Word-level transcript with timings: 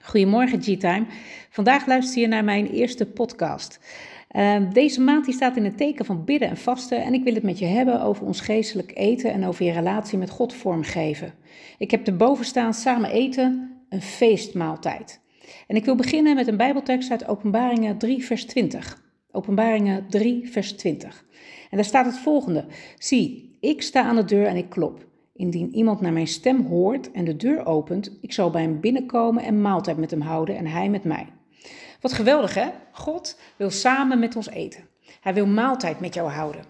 Goedemorgen 0.00 0.62
G-Time. 0.62 1.06
Vandaag 1.50 1.86
luister 1.86 2.20
je 2.20 2.26
naar 2.26 2.44
mijn 2.44 2.66
eerste 2.66 3.06
podcast. 3.06 3.80
Ehm, 4.28 4.72
deze 4.72 5.00
maand 5.00 5.24
die 5.24 5.34
staat 5.34 5.56
in 5.56 5.64
het 5.64 5.76
teken 5.76 6.04
van 6.04 6.24
bidden 6.24 6.48
en 6.48 6.56
vasten 6.56 7.02
en 7.04 7.14
ik 7.14 7.24
wil 7.24 7.34
het 7.34 7.42
met 7.42 7.58
je 7.58 7.66
hebben 7.66 8.02
over 8.02 8.26
ons 8.26 8.40
geestelijk 8.40 8.92
eten 8.94 9.32
en 9.32 9.44
over 9.44 9.64
je 9.64 9.72
relatie 9.72 10.18
met 10.18 10.30
God 10.30 10.54
vormgeven. 10.54 11.34
Ik 11.78 11.90
heb 11.90 12.06
erboven 12.06 12.44
staan 12.44 12.74
samen 12.74 13.10
eten, 13.10 13.80
een 13.88 14.02
feestmaaltijd. 14.02 15.20
En 15.66 15.76
ik 15.76 15.84
wil 15.84 15.94
beginnen 15.94 16.34
met 16.34 16.46
een 16.46 16.56
Bijbeltekst 16.56 17.10
uit 17.10 17.28
Openbaringen 17.28 17.98
3 17.98 18.24
vers 18.24 18.44
20. 18.44 19.08
Openbaringen 19.32 20.06
3 20.08 20.50
vers 20.50 20.72
20. 20.72 21.24
En 21.70 21.76
daar 21.76 21.84
staat 21.84 22.06
het 22.06 22.18
volgende. 22.18 22.64
Zie, 22.98 23.56
ik 23.60 23.82
sta 23.82 24.02
aan 24.02 24.16
de 24.16 24.24
deur 24.24 24.46
en 24.46 24.56
ik 24.56 24.68
klop. 24.68 25.06
Indien 25.34 25.74
iemand 25.74 26.00
naar 26.00 26.12
mijn 26.12 26.26
stem 26.26 26.66
hoort 26.66 27.10
en 27.10 27.24
de 27.24 27.36
deur 27.36 27.66
opent, 27.66 28.18
ik 28.20 28.32
zal 28.32 28.50
bij 28.50 28.62
hem 28.62 28.80
binnenkomen 28.80 29.42
en 29.42 29.60
maaltijd 29.60 29.96
met 29.96 30.10
hem 30.10 30.20
houden 30.20 30.56
en 30.56 30.66
hij 30.66 30.90
met 30.90 31.04
mij. 31.04 31.26
Wat 32.00 32.12
geweldig 32.12 32.54
hè? 32.54 32.68
God 32.92 33.38
wil 33.56 33.70
samen 33.70 34.18
met 34.18 34.36
ons 34.36 34.48
eten. 34.48 34.88
Hij 35.20 35.34
wil 35.34 35.46
maaltijd 35.46 36.00
met 36.00 36.14
jou 36.14 36.30
houden. 36.30 36.64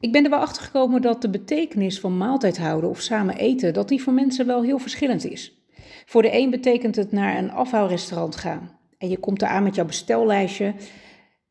Ik 0.00 0.12
ben 0.12 0.24
er 0.24 0.30
wel 0.30 0.38
achter 0.38 0.62
gekomen 0.62 1.02
dat 1.02 1.22
de 1.22 1.30
betekenis 1.30 2.00
van 2.00 2.16
maaltijd 2.16 2.58
houden 2.58 2.90
of 2.90 3.00
samen 3.00 3.36
eten, 3.36 3.74
dat 3.74 3.88
die 3.88 4.02
voor 4.02 4.12
mensen 4.12 4.46
wel 4.46 4.62
heel 4.62 4.78
verschillend 4.78 5.24
is. 5.24 5.64
Voor 6.06 6.22
de 6.22 6.36
een 6.36 6.50
betekent 6.50 6.96
het 6.96 7.12
naar 7.12 7.38
een 7.38 7.50
afhaalrestaurant 7.50 8.36
gaan 8.36 8.78
en 8.98 9.08
je 9.08 9.18
komt 9.18 9.42
eraan 9.42 9.62
met 9.62 9.74
jouw 9.74 9.84
bestellijstje 9.84 10.74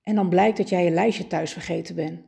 en 0.10 0.16
dan 0.16 0.30
blijkt 0.30 0.58
dat 0.58 0.70
jij 0.70 0.84
je 0.84 0.92
lijstje 0.92 1.28
thuis 1.28 1.52
vergeten 1.52 1.96
bent. 1.96 2.20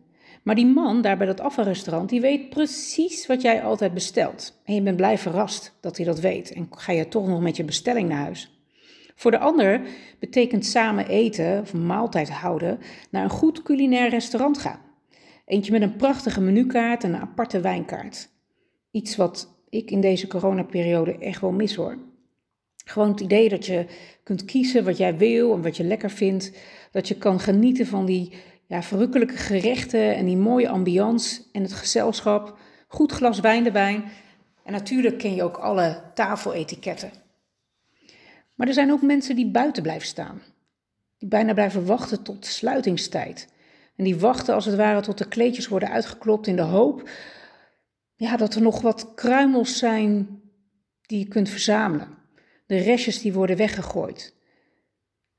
Maar 0.44 0.56
die 0.56 0.66
man 0.66 1.02
daar 1.02 1.18
bij 1.18 1.28
dat 1.28 1.40
afvalrestaurant, 1.40 2.10
die 2.10 2.22
weet 2.22 2.50
precies 2.50 3.28
wat 3.28 3.42
jij 3.42 3.64
altijd 3.64 3.94
bestelt. 3.94 4.62
En 4.66 4.74
je 4.74 4.82
bent 4.82 4.98
blij 4.98 5.18
verrast 5.18 5.78
dat 5.80 5.98
hij 5.98 6.06
dat 6.06 6.20
weet. 6.20 6.54
En 6.54 6.68
ga 6.72 6.92
je 6.92 7.08
toch 7.08 7.28
nog 7.28 7.42
met 7.42 7.56
je 7.56 7.64
bestelling 7.64 8.10
naar 8.10 8.18
huis. 8.18 8.66
Voor 9.16 9.32
de 9.32 9.40
ander 9.40 9.82
betekent 10.20 10.66
samen 10.66 11.08
eten 11.08 11.62
of 11.62 11.74
maaltijd 11.74 12.30
houden 12.30 12.80
naar 13.12 13.24
een 13.24 13.30
goed 13.30 13.64
culinair 13.64 14.10
restaurant 14.10 14.58
gaan. 14.58 14.80
Eentje 15.46 15.72
met 15.72 15.82
een 15.82 15.96
prachtige 15.96 16.42
menukaart 16.42 17.04
en 17.04 17.14
een 17.14 17.22
aparte 17.22 17.60
wijnkaart. 17.60 18.30
Iets 18.92 19.16
wat 19.16 19.64
ik 19.70 19.92
in 19.92 20.02
deze 20.02 20.28
coronaperiode 20.28 21.18
echt 21.18 21.42
wel 21.42 21.52
mis 21.52 21.76
hoor. 21.76 21.98
Gewoon 22.86 23.10
het 23.10 23.20
idee 23.20 23.50
dat 23.50 23.66
je 23.66 23.86
kunt 24.36 24.46
kiezen 24.46 24.84
wat 24.84 24.98
jij 24.98 25.18
wil 25.18 25.54
en 25.54 25.62
wat 25.62 25.78
je 25.78 25.84
lekker 25.84 26.10
vindt. 26.10 26.52
Dat 26.92 27.08
je 27.08 27.18
kan 27.18 27.40
genieten 27.40 27.88
van 27.88 28.06
die 28.06 28.34
ja, 28.66 28.84
verrukkelijke 28.84 29.38
gerechten 29.38 30.16
en 30.16 30.26
die 30.26 30.38
mooie 30.38 30.70
ambiance 30.70 31.42
en 31.52 31.62
het 31.62 31.74
gezelschap. 31.74 32.58
Goed 32.88 33.12
glas 33.12 33.40
wijn 33.40 33.66
erbij. 33.66 34.04
En 34.64 34.72
natuurlijk 34.72 35.18
ken 35.18 35.36
je 35.36 35.44
ook 35.44 35.58
alle 35.58 36.04
tafeletiketten. 36.14 37.12
Maar 38.56 38.68
er 38.68 38.74
zijn 38.74 38.92
ook 38.92 39.02
mensen 39.02 39.36
die 39.36 39.52
buiten 39.52 39.84
blijven 39.84 40.08
staan. 40.08 40.42
Die 41.18 41.30
bijna 41.30 41.54
blijven 41.54 41.86
wachten 41.86 42.24
tot 42.24 42.46
sluitingstijd. 42.46 43.48
En 43.96 44.04
die 44.04 44.20
wachten 44.20 44.54
als 44.54 44.66
het 44.66 44.76
ware 44.76 45.02
tot 45.02 45.18
de 45.18 45.28
kleedjes 45.28 45.68
worden 45.68 45.90
uitgeklopt 45.90 46.48
in 46.48 46.56
de 46.56 46.62
hoop 46.62 47.10
ja, 48.16 48.38
dat 48.38 48.56
er 48.56 48.62
nog 48.62 48.82
wat 48.82 49.14
kruimels 49.16 49.78
zijn 49.78 50.42
die 51.02 51.20
je 51.20 51.28
kunt 51.28 51.50
verzamelen. 51.50 52.20
De 52.72 52.78
restjes 52.78 53.22
die 53.22 53.34
worden 53.34 53.58
weggegooid. 53.58 54.36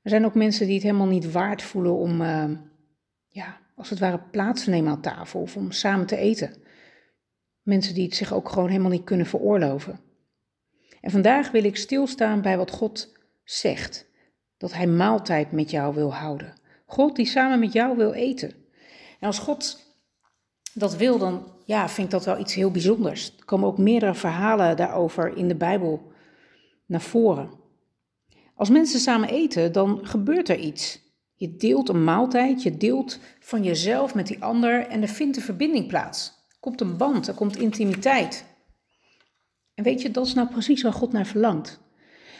Er 0.01 0.09
zijn 0.09 0.25
ook 0.25 0.35
mensen 0.35 0.65
die 0.65 0.75
het 0.75 0.83
helemaal 0.83 1.07
niet 1.07 1.31
waard 1.31 1.61
voelen 1.61 1.93
om, 1.93 2.21
uh, 2.21 2.49
ja, 3.27 3.59
als 3.75 3.89
het 3.89 3.99
ware 3.99 4.19
plaats 4.19 4.63
te 4.63 4.69
nemen 4.69 4.91
aan 4.91 5.01
tafel 5.01 5.41
of 5.41 5.55
om 5.55 5.71
samen 5.71 6.05
te 6.05 6.17
eten. 6.17 6.53
Mensen 7.61 7.93
die 7.93 8.05
het 8.05 8.15
zich 8.15 8.33
ook 8.33 8.49
gewoon 8.49 8.69
helemaal 8.69 8.91
niet 8.91 9.03
kunnen 9.03 9.25
veroorloven. 9.25 9.99
En 11.01 11.11
vandaag 11.11 11.51
wil 11.51 11.63
ik 11.63 11.77
stilstaan 11.77 12.41
bij 12.41 12.57
wat 12.57 12.71
God 12.71 13.13
zegt. 13.43 14.05
Dat 14.57 14.73
Hij 14.73 14.87
maaltijd 14.87 15.51
met 15.51 15.71
jou 15.71 15.95
wil 15.95 16.13
houden. 16.13 16.53
God 16.85 17.15
die 17.15 17.25
samen 17.25 17.59
met 17.59 17.73
jou 17.73 17.97
wil 17.97 18.13
eten. 18.13 18.49
En 19.19 19.27
als 19.27 19.39
God 19.39 19.79
dat 20.73 20.95
wil, 20.95 21.17
dan 21.17 21.51
ja, 21.65 21.89
vind 21.89 22.07
ik 22.07 22.13
dat 22.13 22.25
wel 22.25 22.39
iets 22.39 22.53
heel 22.53 22.71
bijzonders. 22.71 23.33
Er 23.37 23.45
komen 23.45 23.67
ook 23.67 23.77
meerdere 23.77 24.13
verhalen 24.13 24.77
daarover 24.77 25.37
in 25.37 25.47
de 25.47 25.55
Bijbel 25.55 26.11
naar 26.85 27.01
voren. 27.01 27.49
Als 28.55 28.69
mensen 28.69 28.99
samen 28.99 29.29
eten, 29.29 29.71
dan 29.71 29.99
gebeurt 30.03 30.49
er 30.49 30.59
iets. 30.59 31.01
Je 31.35 31.55
deelt 31.55 31.89
een 31.89 32.03
maaltijd, 32.03 32.63
je 32.63 32.77
deelt 32.77 33.19
van 33.39 33.63
jezelf 33.63 34.15
met 34.15 34.27
die 34.27 34.43
ander 34.43 34.87
en 34.87 35.01
er 35.01 35.07
vindt 35.07 35.37
een 35.37 35.43
verbinding 35.43 35.87
plaats. 35.87 36.45
Er 36.49 36.57
komt 36.59 36.81
een 36.81 36.97
band, 36.97 37.27
er 37.27 37.33
komt 37.33 37.57
intimiteit. 37.57 38.45
En 39.73 39.83
weet 39.83 40.01
je, 40.01 40.11
dat 40.11 40.25
is 40.25 40.33
nou 40.33 40.47
precies 40.47 40.81
waar 40.81 40.93
God 40.93 41.11
naar 41.11 41.25
verlangt. 41.25 41.81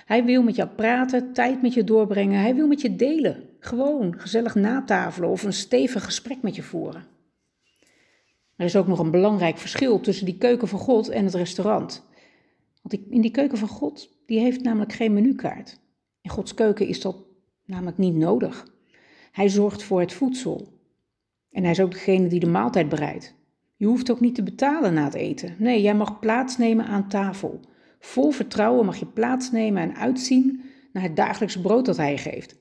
Hij 0.06 0.24
wil 0.24 0.44
met 0.44 0.56
jou 0.56 0.70
praten, 0.70 1.34
tijd 1.34 1.62
met 1.62 1.74
je 1.74 1.84
doorbrengen. 1.84 2.40
Hij 2.40 2.56
wil 2.56 2.68
met 2.68 2.82
je 2.82 2.96
delen. 2.96 3.50
Gewoon 3.60 4.20
gezellig 4.20 4.56
natafelen 4.56 5.30
of 5.30 5.44
een 5.44 5.54
stevig 5.54 6.06
gesprek 6.06 6.42
met 6.42 6.56
je 6.56 6.64
voeren. 6.64 7.06
Er 8.56 8.66
is 8.66 8.76
ook 8.76 8.88
nog 8.88 9.00
een 9.00 9.12
belangrijk 9.12 9.58
verschil 9.58 10.00
tussen 10.00 10.26
die 10.26 10.38
keuken 10.38 10.68
van 10.68 10.80
God 10.80 11.10
en 11.10 11.26
het 11.26 11.34
restaurant. 11.34 12.06
Want 12.84 13.06
in 13.10 13.22
die 13.22 13.32
keuken 13.32 13.58
van 13.58 13.68
God, 13.68 14.10
die 14.26 14.40
heeft 14.40 14.64
namelijk 14.64 14.94
geen 14.94 15.14
menukaart. 15.14 15.80
In 16.22 16.30
Gods 16.30 16.54
keuken 16.54 16.88
is 16.88 17.02
dat 17.02 17.18
namelijk 17.66 17.98
niet 17.98 18.16
nodig. 18.16 18.68
Hij 19.32 19.50
zorgt 19.50 19.84
voor 19.84 20.00
het 20.00 20.14
voedsel. 20.14 20.68
En 21.50 21.62
hij 21.62 21.72
is 21.72 21.82
ook 21.82 21.92
degene 21.92 22.28
die 22.28 22.40
de 22.40 22.48
maaltijd 22.48 22.90
bereidt. 22.90 23.36
Je 23.76 23.86
hoeft 23.86 24.12
ook 24.12 24.20
niet 24.20 24.36
te 24.36 24.44
betalen 24.44 24.94
na 24.94 25.04
het 25.04 25.14
eten. 25.14 25.56
Nee, 25.58 25.82
jij 25.82 25.96
mag 25.96 26.20
plaatsnemen 26.20 26.86
aan 26.86 27.10
tafel. 27.10 27.60
Vol 28.00 28.32
vertrouwen 28.32 28.86
mag 28.86 28.98
je 28.98 29.06
plaatsnemen 29.06 29.82
en 29.82 29.96
uitzien 29.96 30.62
naar 30.94 31.04
het 31.04 31.16
dagelijkse 31.16 31.62
brood 31.62 31.86
dat 31.86 31.98
hij 31.98 32.18
geeft. 32.18 32.56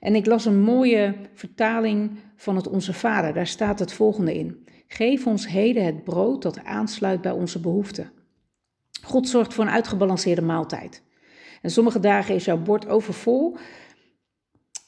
En 0.00 0.14
ik 0.14 0.26
las 0.26 0.44
een 0.44 0.60
mooie 0.60 1.14
vertaling 1.34 2.10
van 2.36 2.56
het 2.56 2.68
Onze 2.68 2.92
Vader. 2.92 3.32
Daar 3.32 3.46
staat 3.46 3.78
het 3.78 3.92
volgende 3.92 4.34
in. 4.34 4.64
Geef 4.86 5.26
ons 5.26 5.48
heden 5.48 5.84
het 5.84 6.04
brood 6.04 6.42
dat 6.42 6.64
aansluit 6.64 7.20
bij 7.20 7.32
onze 7.32 7.60
behoeften. 7.60 8.10
God 9.02 9.28
zorgt 9.28 9.54
voor 9.54 9.64
een 9.64 9.70
uitgebalanceerde 9.70 10.42
maaltijd. 10.42 11.02
En 11.62 11.70
sommige 11.70 12.00
dagen 12.00 12.34
is 12.34 12.44
jouw 12.44 12.62
bord 12.62 12.88
overvol 12.88 13.56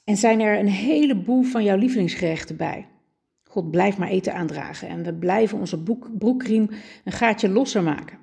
en 0.04 0.16
zijn 0.16 0.40
er 0.40 0.58
een 0.58 0.68
heleboel 0.68 1.42
van 1.42 1.64
jouw 1.64 1.76
lievelingsgerechten 1.76 2.56
bij. 2.56 2.88
God 3.44 3.70
blijft 3.70 3.98
maar 3.98 4.08
eten 4.08 4.34
aandragen 4.34 4.88
en 4.88 5.02
we 5.02 5.14
blijven 5.14 5.58
onze 5.58 5.82
broekriem 6.18 6.70
een 7.04 7.12
gaatje 7.12 7.48
losser 7.48 7.82
maken. 7.82 8.18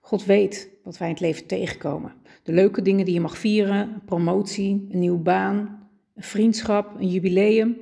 God 0.00 0.24
weet 0.24 0.70
wat 0.84 0.98
wij 0.98 1.08
in 1.08 1.14
het 1.14 1.22
leven 1.22 1.46
tegenkomen. 1.46 2.12
De 2.42 2.52
leuke 2.52 2.82
dingen 2.82 3.04
die 3.04 3.14
je 3.14 3.20
mag 3.20 3.38
vieren, 3.38 4.02
promotie, 4.04 4.86
een 4.90 4.98
nieuwe 4.98 5.18
baan, 5.18 5.88
een 6.14 6.22
vriendschap, 6.22 7.00
een 7.00 7.08
jubileum. 7.08 7.76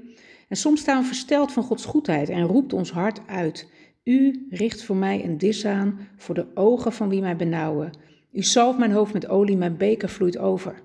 En 0.48 0.56
soms 0.56 0.80
staan 0.80 1.00
we 1.00 1.06
versteld 1.06 1.52
van 1.52 1.62
Gods 1.62 1.84
goedheid 1.84 2.28
en 2.28 2.42
roept 2.42 2.72
ons 2.72 2.90
hart 2.90 3.20
uit. 3.26 3.68
U 4.04 4.46
richt 4.50 4.82
voor 4.82 4.96
mij 4.96 5.24
een 5.24 5.38
dis 5.38 5.64
aan 5.64 6.08
voor 6.16 6.34
de 6.34 6.46
ogen 6.54 6.92
van 6.92 7.08
wie 7.08 7.20
mij 7.20 7.36
benauwen. 7.36 7.92
U 8.32 8.42
zalft 8.42 8.78
mijn 8.78 8.92
hoofd 8.92 9.12
met 9.12 9.28
olie, 9.28 9.56
mijn 9.56 9.76
beker 9.76 10.08
vloeit 10.08 10.38
over. 10.38 10.82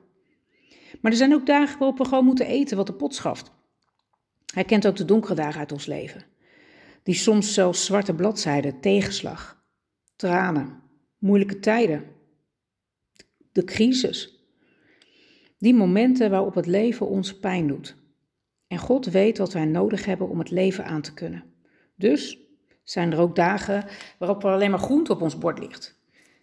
Maar 1.01 1.11
er 1.11 1.17
zijn 1.17 1.33
ook 1.33 1.45
dagen 1.45 1.79
waarop 1.79 1.97
we 1.97 2.05
gewoon 2.05 2.25
moeten 2.25 2.47
eten 2.47 2.77
wat 2.77 2.87
de 2.87 2.93
pot 2.93 3.15
schaft. 3.15 3.51
Hij 4.53 4.63
kent 4.63 4.87
ook 4.87 4.95
de 4.95 5.05
donkere 5.05 5.35
dagen 5.35 5.59
uit 5.59 5.71
ons 5.71 5.85
leven. 5.85 6.23
Die 7.03 7.15
soms 7.15 7.53
zelfs 7.53 7.85
zwarte 7.85 8.13
bladzijden, 8.13 8.79
tegenslag, 8.79 9.63
tranen, 10.15 10.81
moeilijke 11.17 11.59
tijden, 11.59 12.03
de 13.51 13.63
crisis. 13.63 14.47
Die 15.57 15.73
momenten 15.73 16.29
waarop 16.29 16.55
het 16.55 16.65
leven 16.65 17.07
ons 17.07 17.39
pijn 17.39 17.67
doet. 17.67 17.95
En 18.67 18.77
God 18.77 19.05
weet 19.05 19.37
wat 19.37 19.53
wij 19.53 19.65
nodig 19.65 20.05
hebben 20.05 20.29
om 20.29 20.39
het 20.39 20.51
leven 20.51 20.85
aan 20.85 21.01
te 21.01 21.13
kunnen. 21.13 21.43
Dus 21.95 22.44
zijn 22.85 23.11
er 23.11 23.19
ook 23.19 23.35
dagen 23.35 23.85
waarop 24.17 24.43
er 24.43 24.51
alleen 24.51 24.71
maar 24.71 24.79
groente 24.79 25.11
op 25.11 25.21
ons 25.21 25.37
bord 25.37 25.59
ligt. 25.59 25.99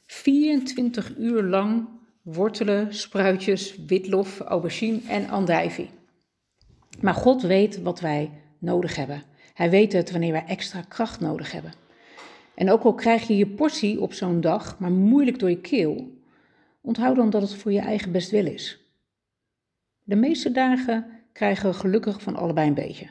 24 0.07 1.17
uur 1.17 1.43
lang 1.43 1.89
wortelen, 2.23 2.95
spruitjes, 2.95 3.77
witlof, 3.87 4.41
aubergine 4.41 5.01
en 5.09 5.29
andijvie. 5.29 5.91
Maar 7.01 7.15
God 7.15 7.43
weet 7.43 7.83
wat 7.83 8.01
wij 8.01 8.31
nodig 8.59 8.97
hebben. 8.97 9.23
Hij 9.55 9.71
weet 9.71 9.93
het 9.93 10.11
wanneer 10.11 10.33
wij 10.33 10.45
extra 10.47 10.83
kracht 10.83 11.21
nodig 11.21 11.53
hebben. 11.53 11.73
En 12.55 12.71
ook 12.71 12.83
al 12.83 12.95
krijg 12.95 13.27
je 13.27 13.37
je 13.37 13.47
portie 13.47 14.01
op 14.01 14.13
zo'n 14.13 14.41
dag, 14.41 14.79
maar 14.79 14.91
moeilijk 14.91 15.39
door 15.39 15.51
je 15.51 15.61
keel, 15.61 16.21
onthoud 16.81 17.17
dan 17.17 17.31
dat 17.31 17.43
het 17.43 17.55
voor 17.55 17.73
je 17.73 17.81
eigen 17.81 18.13
bestwil 18.13 18.47
is. 18.47 18.81
De 20.03 20.17
meeste 20.17 20.53
dagen 20.53 21.07
krijgen 21.33 21.71
we 21.71 21.77
gelukkig 21.77 22.23
van 22.23 22.37
allebei 22.37 22.69
een 22.69 22.75
beetje. 22.75 23.11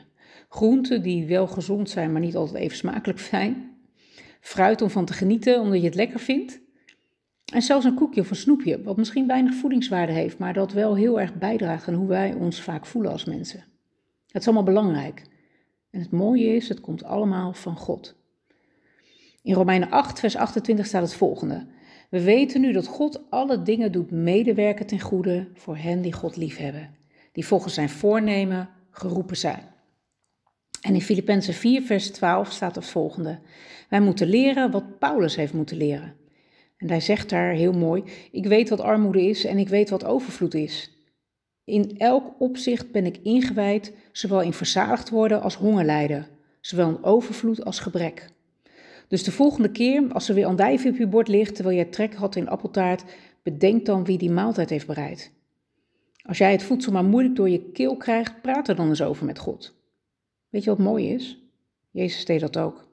Groenten 0.52 1.02
die 1.02 1.26
wel 1.26 1.46
gezond 1.46 1.90
zijn, 1.90 2.12
maar 2.12 2.20
niet 2.20 2.36
altijd 2.36 2.62
even 2.62 2.76
smakelijk 2.76 3.20
zijn. 3.20 3.70
Fruit 4.40 4.82
om 4.82 4.90
van 4.90 5.04
te 5.04 5.12
genieten 5.12 5.60
omdat 5.60 5.78
je 5.78 5.86
het 5.86 5.94
lekker 5.94 6.20
vindt. 6.20 6.60
En 7.52 7.62
zelfs 7.62 7.84
een 7.84 7.94
koekje 7.94 8.20
of 8.20 8.30
een 8.30 8.36
snoepje, 8.36 8.82
wat 8.82 8.96
misschien 8.96 9.26
weinig 9.26 9.54
voedingswaarde 9.54 10.12
heeft, 10.12 10.38
maar 10.38 10.52
dat 10.52 10.72
wel 10.72 10.96
heel 10.96 11.20
erg 11.20 11.34
bijdraagt 11.34 11.88
aan 11.88 11.94
hoe 11.94 12.08
wij 12.08 12.34
ons 12.34 12.60
vaak 12.60 12.86
voelen 12.86 13.12
als 13.12 13.24
mensen. 13.24 13.64
Het 14.26 14.40
is 14.40 14.46
allemaal 14.46 14.64
belangrijk. 14.64 15.22
En 15.90 16.00
het 16.00 16.10
mooie 16.10 16.54
is, 16.54 16.68
het 16.68 16.80
komt 16.80 17.04
allemaal 17.04 17.52
van 17.52 17.76
God. 17.76 18.16
In 19.42 19.54
Romeinen 19.54 19.90
8, 19.90 20.20
vers 20.20 20.36
28 20.36 20.86
staat 20.86 21.02
het 21.02 21.14
volgende. 21.14 21.66
We 22.10 22.22
weten 22.22 22.60
nu 22.60 22.72
dat 22.72 22.86
God 22.86 23.30
alle 23.30 23.62
dingen 23.62 23.92
doet 23.92 24.10
medewerken 24.10 24.86
ten 24.86 25.00
goede 25.00 25.48
voor 25.54 25.76
hen 25.76 26.02
die 26.02 26.12
God 26.12 26.36
liefhebben, 26.36 26.94
die 27.32 27.46
volgens 27.46 27.74
zijn 27.74 27.88
voornemen 27.88 28.68
geroepen 28.90 29.36
zijn. 29.36 29.71
En 30.82 30.94
in 30.94 31.02
Filippenzen 31.02 31.54
4, 31.54 31.82
vers 31.82 32.10
12 32.10 32.50
staat 32.50 32.74
het 32.74 32.86
volgende. 32.86 33.38
Wij 33.88 34.00
moeten 34.00 34.28
leren 34.28 34.70
wat 34.70 34.98
Paulus 34.98 35.36
heeft 35.36 35.52
moeten 35.52 35.76
leren. 35.76 36.14
En 36.76 36.88
hij 36.88 37.00
zegt 37.00 37.28
daar 37.28 37.52
heel 37.52 37.72
mooi: 37.72 38.02
Ik 38.30 38.46
weet 38.46 38.68
wat 38.68 38.80
armoede 38.80 39.22
is 39.22 39.44
en 39.44 39.58
ik 39.58 39.68
weet 39.68 39.90
wat 39.90 40.04
overvloed 40.04 40.54
is. 40.54 40.90
In 41.64 41.98
elk 41.98 42.34
opzicht 42.38 42.90
ben 42.90 43.06
ik 43.06 43.18
ingewijd, 43.22 43.92
zowel 44.12 44.40
in 44.42 44.52
verzadigd 44.52 45.10
worden 45.10 45.42
als 45.42 45.54
hongerlijden, 45.54 46.26
zowel 46.60 46.88
in 46.88 47.04
overvloed 47.04 47.64
als 47.64 47.78
gebrek. 47.78 48.30
Dus 49.08 49.24
de 49.24 49.32
volgende 49.32 49.70
keer, 49.70 50.12
als 50.12 50.28
er 50.28 50.34
weer 50.34 50.46
andijvie 50.46 50.90
op 50.90 50.96
je 50.96 51.06
bord 51.06 51.28
ligt 51.28 51.54
terwijl 51.54 51.76
jij 51.76 51.84
trek 51.84 52.14
had 52.14 52.36
in 52.36 52.48
appeltaart, 52.48 53.04
bedenk 53.42 53.86
dan 53.86 54.04
wie 54.04 54.18
die 54.18 54.30
maaltijd 54.30 54.70
heeft 54.70 54.86
bereid. 54.86 55.32
Als 56.22 56.38
jij 56.38 56.52
het 56.52 56.62
voedsel 56.62 56.92
maar 56.92 57.04
moeilijk 57.04 57.36
door 57.36 57.48
je 57.48 57.70
keel 57.70 57.96
krijgt, 57.96 58.40
praat 58.42 58.68
er 58.68 58.76
dan 58.76 58.88
eens 58.88 59.02
over 59.02 59.26
met 59.26 59.38
God. 59.38 59.81
Weet 60.52 60.64
je 60.64 60.70
wat 60.70 60.78
mooi 60.78 61.08
is? 61.08 61.38
Jezus 61.90 62.24
deed 62.24 62.40
dat 62.40 62.56
ook. 62.56 62.88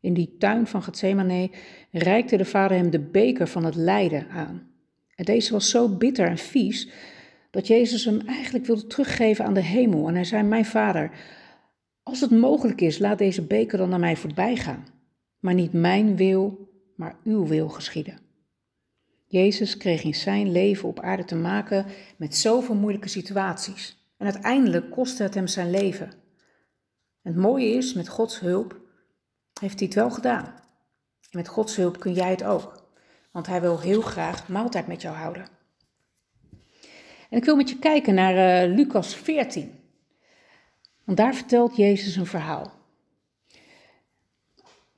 In 0.00 0.14
die 0.14 0.36
tuin 0.38 0.66
van 0.66 0.82
Gethsemane 0.82 1.50
reikte 1.90 2.36
de 2.36 2.44
vader 2.44 2.76
hem 2.76 2.90
de 2.90 3.00
beker 3.00 3.48
van 3.48 3.64
het 3.64 3.74
lijden 3.74 4.28
aan. 4.28 4.70
En 5.14 5.24
deze 5.24 5.52
was 5.52 5.70
zo 5.70 5.88
bitter 5.88 6.28
en 6.28 6.38
vies 6.38 6.88
dat 7.50 7.66
Jezus 7.66 8.04
hem 8.04 8.20
eigenlijk 8.20 8.66
wilde 8.66 8.86
teruggeven 8.86 9.44
aan 9.44 9.54
de 9.54 9.62
hemel. 9.62 10.08
En 10.08 10.14
hij 10.14 10.24
zei: 10.24 10.42
Mijn 10.42 10.64
vader, 10.64 11.10
als 12.02 12.20
het 12.20 12.30
mogelijk 12.30 12.80
is, 12.80 12.98
laat 12.98 13.18
deze 13.18 13.42
beker 13.42 13.78
dan 13.78 13.88
naar 13.88 13.98
mij 13.98 14.16
voorbij 14.16 14.56
gaan. 14.56 14.86
Maar 15.38 15.54
niet 15.54 15.72
mijn 15.72 16.16
wil, 16.16 16.68
maar 16.96 17.16
uw 17.24 17.46
wil 17.46 17.68
geschieden. 17.68 18.18
Jezus 19.26 19.76
kreeg 19.76 20.02
in 20.02 20.14
zijn 20.14 20.52
leven 20.52 20.88
op 20.88 21.00
aarde 21.00 21.24
te 21.24 21.36
maken 21.36 21.86
met 22.16 22.36
zoveel 22.36 22.74
moeilijke 22.74 23.08
situaties. 23.08 23.96
En 24.16 24.26
uiteindelijk 24.26 24.90
kostte 24.90 25.22
het 25.22 25.34
hem 25.34 25.46
zijn 25.46 25.70
leven. 25.70 26.26
Het 27.28 27.36
mooie 27.36 27.66
is, 27.66 27.92
met 27.92 28.08
Gods 28.08 28.40
hulp 28.40 28.80
heeft 29.60 29.78
hij 29.78 29.86
het 29.86 29.96
wel 29.96 30.10
gedaan. 30.10 30.54
Met 31.30 31.48
Gods 31.48 31.76
hulp 31.76 32.00
kun 32.00 32.12
jij 32.12 32.30
het 32.30 32.44
ook. 32.44 32.88
Want 33.30 33.46
hij 33.46 33.60
wil 33.60 33.80
heel 33.80 34.00
graag 34.00 34.48
maaltijd 34.48 34.86
met 34.86 35.02
jou 35.02 35.16
houden. 35.16 35.48
En 37.30 37.38
ik 37.38 37.44
wil 37.44 37.56
met 37.56 37.68
je 37.68 37.78
kijken 37.78 38.14
naar 38.14 38.68
uh, 38.68 38.76
Lucas 38.76 39.14
14. 39.14 39.80
Want 41.04 41.18
daar 41.18 41.34
vertelt 41.34 41.76
Jezus 41.76 42.16
een 42.16 42.26
verhaal. 42.26 42.72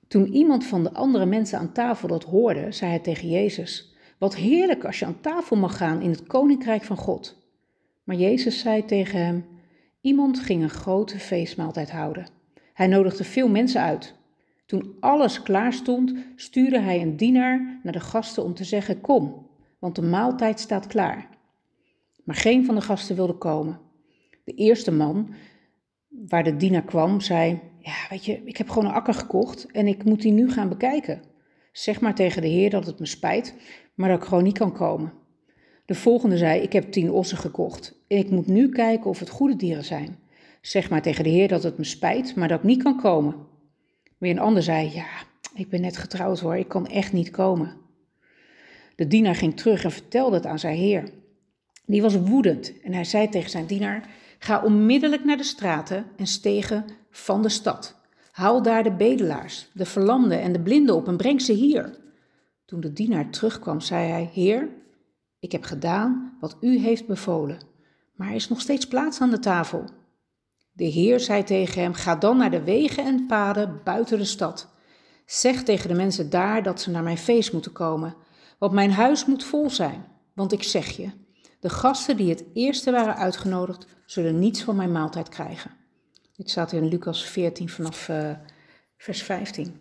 Toen 0.08 0.26
iemand 0.26 0.64
van 0.64 0.82
de 0.82 0.92
andere 0.92 1.26
mensen 1.26 1.58
aan 1.58 1.72
tafel 1.72 2.08
dat 2.08 2.24
hoorde, 2.24 2.72
zei 2.72 2.90
hij 2.90 3.00
tegen 3.00 3.28
Jezus: 3.28 3.94
Wat 4.18 4.36
heerlijk 4.36 4.84
als 4.84 4.98
je 4.98 5.06
aan 5.06 5.20
tafel 5.20 5.56
mag 5.56 5.76
gaan 5.76 6.02
in 6.02 6.10
het 6.10 6.26
koninkrijk 6.26 6.82
van 6.82 6.96
God. 6.96 7.36
Maar 8.04 8.16
Jezus 8.16 8.58
zei 8.58 8.84
tegen 8.84 9.24
hem: 9.24 9.59
Iemand 10.00 10.40
ging 10.40 10.62
een 10.62 10.70
grote 10.70 11.18
feestmaaltijd 11.18 11.90
houden. 11.90 12.26
Hij 12.72 12.86
nodigde 12.86 13.24
veel 13.24 13.48
mensen 13.48 13.80
uit. 13.80 14.14
Toen 14.66 14.96
alles 15.00 15.42
klaar 15.42 15.72
stond, 15.72 16.14
stuurde 16.36 16.80
hij 16.80 17.02
een 17.02 17.16
dienaar 17.16 17.80
naar 17.82 17.92
de 17.92 18.00
gasten 18.00 18.44
om 18.44 18.54
te 18.54 18.64
zeggen: 18.64 19.00
Kom, 19.00 19.46
want 19.78 19.94
de 19.94 20.02
maaltijd 20.02 20.60
staat 20.60 20.86
klaar. 20.86 21.28
Maar 22.24 22.36
geen 22.36 22.64
van 22.64 22.74
de 22.74 22.80
gasten 22.80 23.16
wilde 23.16 23.38
komen. 23.38 23.80
De 24.44 24.52
eerste 24.52 24.90
man, 24.90 25.34
waar 26.08 26.44
de 26.44 26.56
dienaar 26.56 26.84
kwam, 26.84 27.20
zei: 27.20 27.60
Ja, 27.78 27.94
weet 28.10 28.24
je, 28.24 28.42
ik 28.44 28.56
heb 28.56 28.68
gewoon 28.68 28.88
een 28.88 28.94
akker 28.94 29.14
gekocht 29.14 29.66
en 29.66 29.86
ik 29.86 30.04
moet 30.04 30.22
die 30.22 30.32
nu 30.32 30.50
gaan 30.50 30.68
bekijken. 30.68 31.22
Zeg 31.72 32.00
maar 32.00 32.14
tegen 32.14 32.42
de 32.42 32.48
heer 32.48 32.70
dat 32.70 32.86
het 32.86 32.98
me 32.98 33.06
spijt, 33.06 33.54
maar 33.94 34.08
dat 34.08 34.18
ik 34.18 34.24
gewoon 34.24 34.44
niet 34.44 34.58
kan 34.58 34.72
komen. 34.72 35.12
De 35.90 35.96
volgende 35.96 36.36
zei: 36.36 36.60
Ik 36.60 36.72
heb 36.72 36.92
tien 36.92 37.10
ossen 37.10 37.38
gekocht 37.38 37.94
en 38.08 38.16
ik 38.16 38.30
moet 38.30 38.46
nu 38.46 38.68
kijken 38.68 39.10
of 39.10 39.18
het 39.18 39.28
goede 39.28 39.56
dieren 39.56 39.84
zijn. 39.84 40.18
Zeg 40.60 40.90
maar 40.90 41.02
tegen 41.02 41.24
de 41.24 41.30
heer 41.30 41.48
dat 41.48 41.62
het 41.62 41.78
me 41.78 41.84
spijt, 41.84 42.34
maar 42.36 42.48
dat 42.48 42.58
ik 42.58 42.64
niet 42.64 42.82
kan 42.82 43.00
komen. 43.00 43.34
Weer 44.18 44.30
een 44.30 44.38
ander 44.38 44.62
zei: 44.62 44.90
Ja, 44.94 45.06
ik 45.54 45.68
ben 45.68 45.80
net 45.80 45.96
getrouwd 45.96 46.40
hoor, 46.40 46.56
ik 46.56 46.68
kan 46.68 46.86
echt 46.86 47.12
niet 47.12 47.30
komen. 47.30 47.76
De 48.96 49.06
dienaar 49.06 49.34
ging 49.34 49.56
terug 49.56 49.84
en 49.84 49.90
vertelde 49.90 50.36
het 50.36 50.46
aan 50.46 50.58
zijn 50.58 50.76
heer. 50.76 51.10
Die 51.86 52.02
was 52.02 52.16
woedend 52.16 52.80
en 52.82 52.92
hij 52.92 53.04
zei 53.04 53.28
tegen 53.28 53.50
zijn 53.50 53.66
dienaar: 53.66 54.08
Ga 54.38 54.62
onmiddellijk 54.64 55.24
naar 55.24 55.36
de 55.36 55.42
straten 55.42 56.06
en 56.16 56.26
stegen 56.26 56.84
van 57.10 57.42
de 57.42 57.48
stad. 57.48 58.00
Haal 58.30 58.62
daar 58.62 58.82
de 58.82 58.92
bedelaars, 58.92 59.70
de 59.74 59.84
verlamden 59.84 60.40
en 60.40 60.52
de 60.52 60.60
blinden 60.60 60.94
op 60.94 61.08
en 61.08 61.16
breng 61.16 61.42
ze 61.42 61.52
hier. 61.52 61.98
Toen 62.64 62.80
de 62.80 62.92
dienaar 62.92 63.30
terugkwam, 63.30 63.80
zei 63.80 64.10
hij: 64.10 64.30
Heer, 64.32 64.68
ik 65.40 65.52
heb 65.52 65.64
gedaan 65.64 66.36
wat 66.40 66.56
u 66.60 66.78
heeft 66.78 67.06
bevolen, 67.06 67.58
maar 68.14 68.28
er 68.28 68.34
is 68.34 68.48
nog 68.48 68.60
steeds 68.60 68.88
plaats 68.88 69.20
aan 69.20 69.30
de 69.30 69.38
tafel. 69.38 69.84
De 70.72 70.84
Heer 70.84 71.20
zei 71.20 71.44
tegen 71.44 71.82
hem: 71.82 71.94
Ga 71.94 72.16
dan 72.16 72.36
naar 72.36 72.50
de 72.50 72.62
wegen 72.62 73.04
en 73.04 73.26
paden 73.26 73.80
buiten 73.84 74.18
de 74.18 74.24
stad. 74.24 74.68
Zeg 75.26 75.62
tegen 75.62 75.88
de 75.88 75.94
mensen 75.94 76.30
daar 76.30 76.62
dat 76.62 76.80
ze 76.80 76.90
naar 76.90 77.02
mijn 77.02 77.18
feest 77.18 77.52
moeten 77.52 77.72
komen, 77.72 78.14
want 78.58 78.72
mijn 78.72 78.92
huis 78.92 79.24
moet 79.24 79.44
vol 79.44 79.70
zijn. 79.70 80.04
Want 80.34 80.52
ik 80.52 80.62
zeg 80.62 80.88
je, 80.90 81.10
de 81.60 81.68
gasten 81.68 82.16
die 82.16 82.30
het 82.30 82.44
eerste 82.54 82.90
waren 82.90 83.16
uitgenodigd, 83.16 83.86
zullen 84.06 84.38
niets 84.38 84.62
van 84.62 84.76
mijn 84.76 84.92
maaltijd 84.92 85.28
krijgen. 85.28 85.70
Dit 86.36 86.50
staat 86.50 86.72
in 86.72 86.88
Lucas 86.88 87.24
14 87.24 87.68
vanaf 87.68 88.08
uh, 88.08 88.30
vers 88.96 89.22
15. 89.22 89.80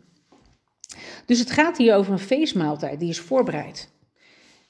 Dus 1.25 1.39
het 1.39 1.51
gaat 1.51 1.77
hier 1.77 1.95
over 1.95 2.13
een 2.13 2.19
feestmaaltijd 2.19 2.99
die 2.99 3.09
is 3.09 3.19
voorbereid. 3.19 3.91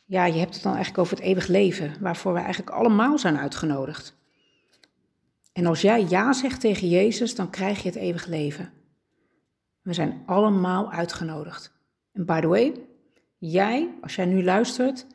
Ja, 0.09 0.25
je 0.25 0.39
hebt 0.39 0.53
het 0.53 0.63
dan 0.63 0.73
eigenlijk 0.73 1.03
over 1.03 1.17
het 1.17 1.25
eeuwig 1.25 1.47
leven, 1.47 1.95
waarvoor 1.99 2.33
we 2.33 2.39
eigenlijk 2.39 2.69
allemaal 2.69 3.17
zijn 3.17 3.37
uitgenodigd. 3.37 4.17
En 5.53 5.65
als 5.65 5.81
jij 5.81 6.05
ja 6.07 6.33
zegt 6.33 6.59
tegen 6.59 6.89
Jezus, 6.89 7.35
dan 7.35 7.49
krijg 7.49 7.81
je 7.81 7.89
het 7.89 7.97
eeuwig 7.97 8.25
leven. 8.25 8.73
We 9.81 9.93
zijn 9.93 10.23
allemaal 10.25 10.91
uitgenodigd. 10.91 11.73
En 12.11 12.25
by 12.25 12.39
the 12.39 12.47
way, 12.47 12.87
jij, 13.37 13.93
als 14.01 14.15
jij 14.15 14.25
nu 14.25 14.43
luistert, 14.43 15.05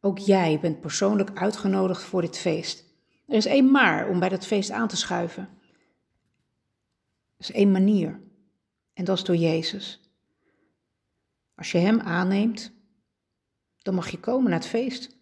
ook 0.00 0.18
jij 0.18 0.58
bent 0.60 0.80
persoonlijk 0.80 1.30
uitgenodigd 1.34 2.02
voor 2.02 2.20
dit 2.20 2.38
feest. 2.38 2.84
Er 3.26 3.36
is 3.36 3.46
één 3.46 3.70
maar 3.70 4.08
om 4.08 4.18
bij 4.18 4.28
dat 4.28 4.46
feest 4.46 4.70
aan 4.70 4.88
te 4.88 4.96
schuiven. 4.96 5.42
Er 7.36 7.48
is 7.48 7.52
één 7.52 7.70
manier. 7.70 8.20
En 8.92 9.04
dat 9.04 9.16
is 9.16 9.24
door 9.24 9.36
Jezus. 9.36 10.00
Als 11.54 11.72
je 11.72 11.78
Hem 11.78 12.00
aanneemt, 12.00 12.78
mag 13.94 14.10
je 14.10 14.20
komen 14.20 14.50
naar 14.50 14.58
het 14.58 14.68
feest. 14.68 15.18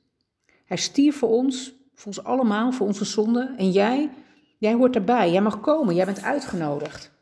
Hij 0.65 0.77
stierf 0.77 1.17
voor 1.17 1.29
ons, 1.29 1.73
voor 1.95 2.07
ons 2.07 2.25
allemaal, 2.25 2.73
voor 2.73 2.87
onze 2.87 3.05
zonden. 3.05 3.57
En 3.57 3.71
jij, 3.71 4.11
jij 4.59 4.75
hoort 4.75 4.95
erbij. 4.95 5.31
Jij 5.31 5.41
mag 5.41 5.61
komen. 5.61 5.95
Jij 5.95 6.05
bent 6.05 6.23
uitgenodigd. 6.23 7.17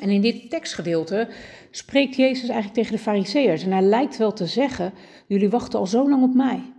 En 0.00 0.10
in 0.10 0.20
dit 0.20 0.50
tekstgedeelte 0.50 1.28
spreekt 1.70 2.16
Jezus 2.16 2.48
eigenlijk 2.48 2.74
tegen 2.74 2.92
de 2.92 3.02
Fariseërs. 3.02 3.62
En 3.62 3.72
hij 3.72 3.82
lijkt 3.82 4.16
wel 4.16 4.32
te 4.32 4.46
zeggen: 4.46 4.92
Jullie 5.26 5.50
wachten 5.50 5.78
al 5.78 5.86
zo 5.86 6.08
lang 6.08 6.22
op 6.22 6.34
mij, 6.34 6.72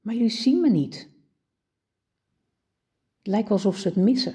maar 0.00 0.14
jullie 0.14 0.30
zien 0.30 0.60
me 0.60 0.70
niet. 0.70 1.08
Het 3.18 3.26
lijkt 3.26 3.50
alsof 3.50 3.76
ze 3.76 3.88
het 3.88 3.96
missen. 3.96 4.34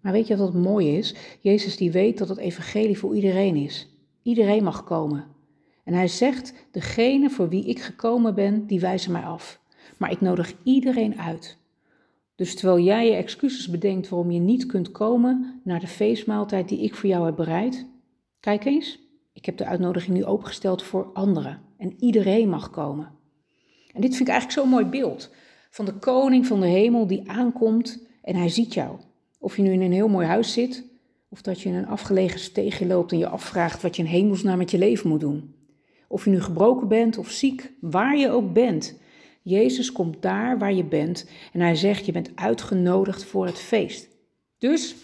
Maar 0.00 0.12
weet 0.12 0.26
je 0.26 0.36
wat 0.36 0.52
het 0.52 0.62
mooie 0.62 0.96
is? 0.96 1.14
Jezus 1.40 1.76
die 1.76 1.90
weet 1.90 2.18
dat 2.18 2.28
het 2.28 2.38
evangelie 2.38 2.98
voor 2.98 3.14
iedereen 3.14 3.56
is. 3.56 3.88
Iedereen 4.22 4.64
mag 4.64 4.84
komen. 4.84 5.26
En 5.88 5.94
hij 5.94 6.08
zegt, 6.08 6.54
degene 6.70 7.30
voor 7.30 7.48
wie 7.48 7.64
ik 7.64 7.80
gekomen 7.80 8.34
ben, 8.34 8.66
die 8.66 8.80
wijzen 8.80 9.12
mij 9.12 9.22
af. 9.22 9.60
Maar 9.96 10.10
ik 10.10 10.20
nodig 10.20 10.54
iedereen 10.62 11.18
uit. 11.18 11.58
Dus 12.34 12.54
terwijl 12.54 12.84
jij 12.84 13.06
je 13.06 13.14
excuses 13.14 13.68
bedenkt 13.70 14.08
waarom 14.08 14.30
je 14.30 14.38
niet 14.38 14.66
kunt 14.66 14.90
komen 14.90 15.60
naar 15.64 15.80
de 15.80 15.86
feestmaaltijd 15.86 16.68
die 16.68 16.82
ik 16.82 16.94
voor 16.94 17.08
jou 17.08 17.26
heb 17.26 17.36
bereid, 17.36 17.86
kijk 18.40 18.64
eens, 18.64 18.98
ik 19.32 19.44
heb 19.44 19.56
de 19.56 19.64
uitnodiging 19.64 20.16
nu 20.16 20.24
opengesteld 20.24 20.82
voor 20.82 21.10
anderen. 21.12 21.60
En 21.78 21.94
iedereen 21.98 22.48
mag 22.48 22.70
komen. 22.70 23.10
En 23.92 24.00
dit 24.00 24.16
vind 24.16 24.28
ik 24.28 24.34
eigenlijk 24.34 24.60
zo'n 24.60 24.68
mooi 24.68 24.84
beeld 24.84 25.30
van 25.70 25.84
de 25.84 25.94
koning 25.94 26.46
van 26.46 26.60
de 26.60 26.66
hemel 26.66 27.06
die 27.06 27.30
aankomt 27.30 28.06
en 28.22 28.36
hij 28.36 28.48
ziet 28.48 28.74
jou. 28.74 28.96
Of 29.38 29.56
je 29.56 29.62
nu 29.62 29.72
in 29.72 29.80
een 29.80 29.92
heel 29.92 30.08
mooi 30.08 30.26
huis 30.26 30.52
zit, 30.52 30.84
of 31.28 31.42
dat 31.42 31.60
je 31.60 31.68
in 31.68 31.74
een 31.74 31.86
afgelegen 31.86 32.40
steegje 32.40 32.86
loopt 32.86 33.12
en 33.12 33.18
je 33.18 33.28
afvraagt 33.28 33.82
wat 33.82 33.96
je 33.96 34.02
in 34.02 34.08
hemelsnaam 34.08 34.58
met 34.58 34.70
je 34.70 34.78
leven 34.78 35.08
moet 35.08 35.20
doen. 35.20 35.56
Of 36.08 36.24
je 36.24 36.30
nu 36.30 36.40
gebroken 36.40 36.88
bent 36.88 37.18
of 37.18 37.30
ziek, 37.30 37.72
waar 37.80 38.16
je 38.16 38.30
ook 38.30 38.52
bent. 38.52 38.98
Jezus 39.42 39.92
komt 39.92 40.22
daar 40.22 40.58
waar 40.58 40.72
je 40.72 40.84
bent 40.84 41.30
en 41.52 41.60
hij 41.60 41.74
zegt 41.74 42.06
je 42.06 42.12
bent 42.12 42.30
uitgenodigd 42.34 43.24
voor 43.24 43.46
het 43.46 43.58
feest. 43.58 44.08
Dus, 44.58 44.96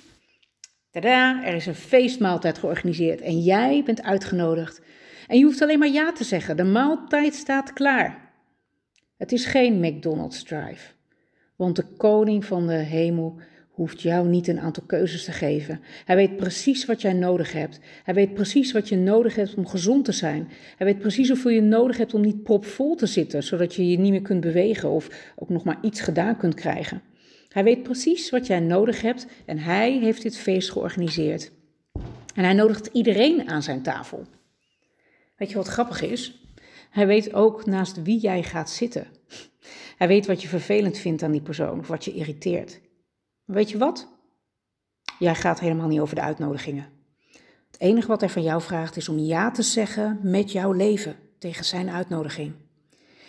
tada, 0.90 1.44
er 1.44 1.54
is 1.54 1.66
een 1.66 1.74
feestmaaltijd 1.74 2.58
georganiseerd 2.58 3.20
en 3.20 3.40
jij 3.40 3.82
bent 3.84 4.02
uitgenodigd. 4.02 4.80
En 5.26 5.38
je 5.38 5.44
hoeft 5.44 5.62
alleen 5.62 5.78
maar 5.78 5.88
ja 5.88 6.12
te 6.12 6.24
zeggen, 6.24 6.56
de 6.56 6.64
maaltijd 6.64 7.34
staat 7.34 7.72
klaar. 7.72 8.32
Het 9.16 9.32
is 9.32 9.46
geen 9.46 9.80
McDonald's 9.80 10.42
drive, 10.42 10.92
want 11.56 11.76
de 11.76 11.86
koning 11.96 12.44
van 12.44 12.66
de 12.66 12.72
hemel 12.72 13.40
hoeft 13.74 14.02
jou 14.02 14.28
niet 14.28 14.48
een 14.48 14.60
aantal 14.60 14.82
keuzes 14.86 15.24
te 15.24 15.32
geven. 15.32 15.80
Hij 16.04 16.16
weet 16.16 16.36
precies 16.36 16.84
wat 16.84 17.00
jij 17.00 17.12
nodig 17.12 17.52
hebt. 17.52 17.80
Hij 18.04 18.14
weet 18.14 18.34
precies 18.34 18.72
wat 18.72 18.88
je 18.88 18.96
nodig 18.96 19.34
hebt 19.34 19.54
om 19.54 19.66
gezond 19.66 20.04
te 20.04 20.12
zijn. 20.12 20.48
Hij 20.76 20.86
weet 20.86 20.98
precies 20.98 21.28
hoeveel 21.28 21.50
je 21.50 21.60
nodig 21.60 21.96
hebt 21.96 22.14
om 22.14 22.20
niet 22.20 22.42
propvol 22.42 22.94
te 22.94 23.06
zitten, 23.06 23.42
zodat 23.42 23.74
je 23.74 23.90
je 23.90 23.98
niet 23.98 24.10
meer 24.10 24.22
kunt 24.22 24.40
bewegen 24.40 24.90
of 24.90 25.32
ook 25.36 25.48
nog 25.48 25.64
maar 25.64 25.78
iets 25.82 26.00
gedaan 26.00 26.36
kunt 26.36 26.54
krijgen. 26.54 27.02
Hij 27.48 27.64
weet 27.64 27.82
precies 27.82 28.30
wat 28.30 28.46
jij 28.46 28.60
nodig 28.60 29.00
hebt 29.00 29.26
en 29.46 29.58
hij 29.58 29.98
heeft 29.98 30.22
dit 30.22 30.36
feest 30.36 30.70
georganiseerd. 30.70 31.52
En 32.34 32.44
hij 32.44 32.52
nodigt 32.52 32.88
iedereen 32.92 33.48
aan 33.48 33.62
zijn 33.62 33.82
tafel. 33.82 34.24
Weet 35.36 35.50
je 35.50 35.56
wat 35.56 35.68
grappig 35.68 36.02
is? 36.02 36.42
Hij 36.90 37.06
weet 37.06 37.32
ook 37.32 37.66
naast 37.66 38.02
wie 38.02 38.18
jij 38.18 38.42
gaat 38.42 38.70
zitten. 38.70 39.06
Hij 39.96 40.08
weet 40.08 40.26
wat 40.26 40.42
je 40.42 40.48
vervelend 40.48 40.98
vindt 40.98 41.22
aan 41.22 41.32
die 41.32 41.42
persoon 41.42 41.78
of 41.78 41.88
wat 41.88 42.04
je 42.04 42.14
irriteert. 42.14 42.80
Weet 43.44 43.70
je 43.70 43.78
wat? 43.78 44.08
Jij 45.18 45.34
gaat 45.34 45.60
helemaal 45.60 45.88
niet 45.88 46.00
over 46.00 46.14
de 46.14 46.20
uitnodigingen. 46.20 46.86
Het 47.70 47.80
enige 47.80 48.06
wat 48.06 48.20
hij 48.20 48.28
van 48.28 48.42
jou 48.42 48.62
vraagt 48.62 48.96
is 48.96 49.08
om 49.08 49.18
ja 49.18 49.50
te 49.50 49.62
zeggen 49.62 50.18
met 50.22 50.52
jouw 50.52 50.72
leven 50.72 51.16
tegen 51.38 51.64
zijn 51.64 51.90
uitnodiging. 51.90 52.52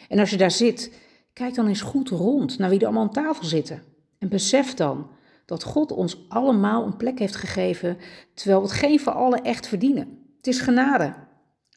En 0.09 0.19
als 0.19 0.29
je 0.29 0.37
daar 0.37 0.51
zit, 0.51 0.91
kijk 1.33 1.55
dan 1.55 1.67
eens 1.67 1.81
goed 1.81 2.09
rond 2.09 2.57
naar 2.57 2.69
wie 2.69 2.79
er 2.79 2.85
allemaal 2.85 3.03
aan 3.03 3.11
tafel 3.13 3.45
zitten. 3.45 3.83
En 4.19 4.29
besef 4.29 4.73
dan 4.73 5.09
dat 5.45 5.63
God 5.63 5.91
ons 5.91 6.29
allemaal 6.29 6.85
een 6.85 6.97
plek 6.97 7.19
heeft 7.19 7.35
gegeven, 7.35 7.97
terwijl 8.33 8.61
we 8.61 8.67
het 8.67 8.77
geen 8.77 8.99
van 8.99 9.13
allen 9.13 9.43
echt 9.43 9.67
verdienen. 9.67 10.19
Het 10.37 10.47
is 10.47 10.59
genade. 10.59 11.13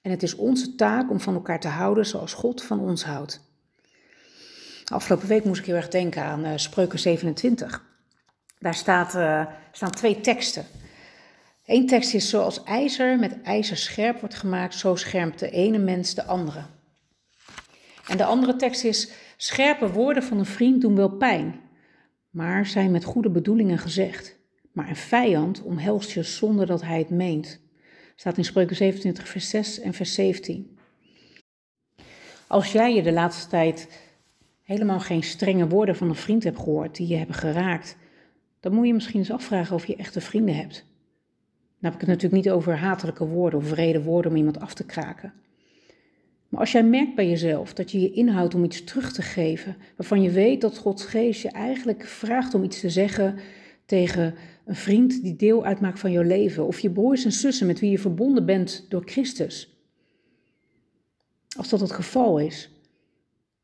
En 0.03 0.11
het 0.11 0.23
is 0.23 0.35
onze 0.35 0.75
taak 0.75 1.11
om 1.11 1.21
van 1.21 1.35
elkaar 1.35 1.61
te 1.61 1.69
houden 1.69 2.07
zoals 2.07 2.35
God 2.35 2.63
van 2.63 2.81
ons 2.81 3.05
houdt. 3.05 3.41
Afgelopen 4.85 5.29
week 5.29 5.45
moest 5.45 5.61
ik 5.61 5.67
heel 5.67 5.75
erg 5.75 5.89
denken 5.89 6.23
aan 6.23 6.45
uh, 6.45 6.53
Spreuken 6.57 6.99
27. 6.99 7.88
Daar 8.59 8.75
staat, 8.75 9.15
uh, 9.15 9.47
staan 9.73 9.91
twee 9.91 10.21
teksten. 10.21 10.65
Eén 11.67 11.87
tekst 11.87 12.15
is 12.15 12.29
zoals 12.29 12.63
ijzer 12.63 13.19
met 13.19 13.43
ijzer 13.43 13.77
scherp 13.77 14.21
wordt 14.21 14.35
gemaakt, 14.35 14.75
zo 14.75 14.95
schermt 14.95 15.39
de 15.39 15.51
ene 15.51 15.79
mens 15.79 16.15
de 16.15 16.25
andere. 16.25 16.65
En 18.07 18.17
de 18.17 18.25
andere 18.25 18.57
tekst 18.57 18.85
is, 18.85 19.11
scherpe 19.37 19.93
woorden 19.93 20.23
van 20.23 20.39
een 20.39 20.47
vriend 20.47 20.81
doen 20.81 20.97
wel 20.97 21.11
pijn, 21.11 21.61
maar 22.31 22.67
zijn 22.67 22.91
met 22.91 23.05
goede 23.05 23.31
bedoelingen 23.31 23.79
gezegd. 23.79 24.37
Maar 24.73 24.89
een 24.89 24.97
vijand 24.97 25.63
omhelst 25.63 26.11
je 26.11 26.23
zonder 26.23 26.67
dat 26.67 26.83
hij 26.83 26.99
het 26.99 27.11
meent. 27.11 27.61
Staat 28.17 28.37
in 28.37 28.45
Spreuken 28.45 28.77
27, 28.77 29.29
vers 29.29 29.49
6 29.49 29.81
en 29.81 29.95
vers 29.95 30.15
17. 30.15 30.79
Als 32.47 32.73
jij 32.73 32.95
je 32.95 33.03
de 33.03 33.13
laatste 33.13 33.49
tijd 33.49 33.89
helemaal 34.63 35.01
geen 35.01 35.23
strenge 35.23 35.69
woorden 35.69 35.97
van 35.97 36.09
een 36.09 36.15
vriend 36.15 36.45
hebt 36.45 36.59
gehoord 36.59 36.97
die 36.97 37.07
je 37.07 37.17
hebben 37.17 37.37
geraakt, 37.37 37.97
dan 38.61 38.73
moet 38.73 38.87
je 38.87 38.95
misschien 38.95 39.19
eens 39.19 39.31
afvragen 39.31 39.75
of 39.75 39.87
je 39.87 39.97
echte 39.97 40.21
vrienden 40.21 40.55
hebt. 40.57 40.85
Dan 41.81 41.91
heb 41.91 41.95
ik 41.95 42.01
het 42.01 42.09
natuurlijk 42.09 42.45
niet 42.45 42.53
over 42.53 42.77
hatelijke 42.77 43.27
woorden 43.27 43.59
of 43.59 43.69
vrede 43.69 44.03
woorden 44.03 44.31
om 44.31 44.37
iemand 44.37 44.61
af 44.61 44.75
te 44.75 44.87
kraken. 44.87 45.33
Maar 46.49 46.61
als 46.61 46.73
jij 46.73 46.85
merkt 46.85 47.15
bij 47.15 47.29
jezelf 47.29 47.75
dat 47.75 47.91
je 47.91 48.01
je 48.01 48.11
inhoudt 48.11 48.55
om 48.55 48.65
iets 48.65 48.85
terug 48.85 49.13
te 49.13 49.23
geven, 49.23 49.77
waarvan 49.97 50.23
je 50.23 50.31
weet 50.31 50.61
dat 50.61 50.79
Gods 50.79 51.05
geest 51.05 51.43
je 51.43 51.51
eigenlijk 51.51 52.07
vraagt 52.07 52.55
om 52.55 52.65
iets 52.65 52.81
te 52.81 52.91
zeggen 52.91 53.39
tegen 53.87 54.35
een 54.65 54.77
vriend 54.77 55.23
die 55.23 55.37
deel 55.37 55.65
uitmaakt 55.65 55.99
van 55.99 56.13
jouw 56.13 56.23
leven, 56.23 56.67
of 56.67 56.81
je 56.81 56.91
broers 56.91 57.25
en 57.25 57.33
zussen 57.33 57.67
met 57.67 57.81
wie 57.81 57.91
je 57.91 57.99
verbonden 57.99 58.47
bent 58.47 58.87
door 58.89 59.03
Christus. 59.05 59.77
Als 61.57 61.69
dat 61.69 61.81
het 61.81 61.93
geval 61.93 62.39
is, 62.39 62.71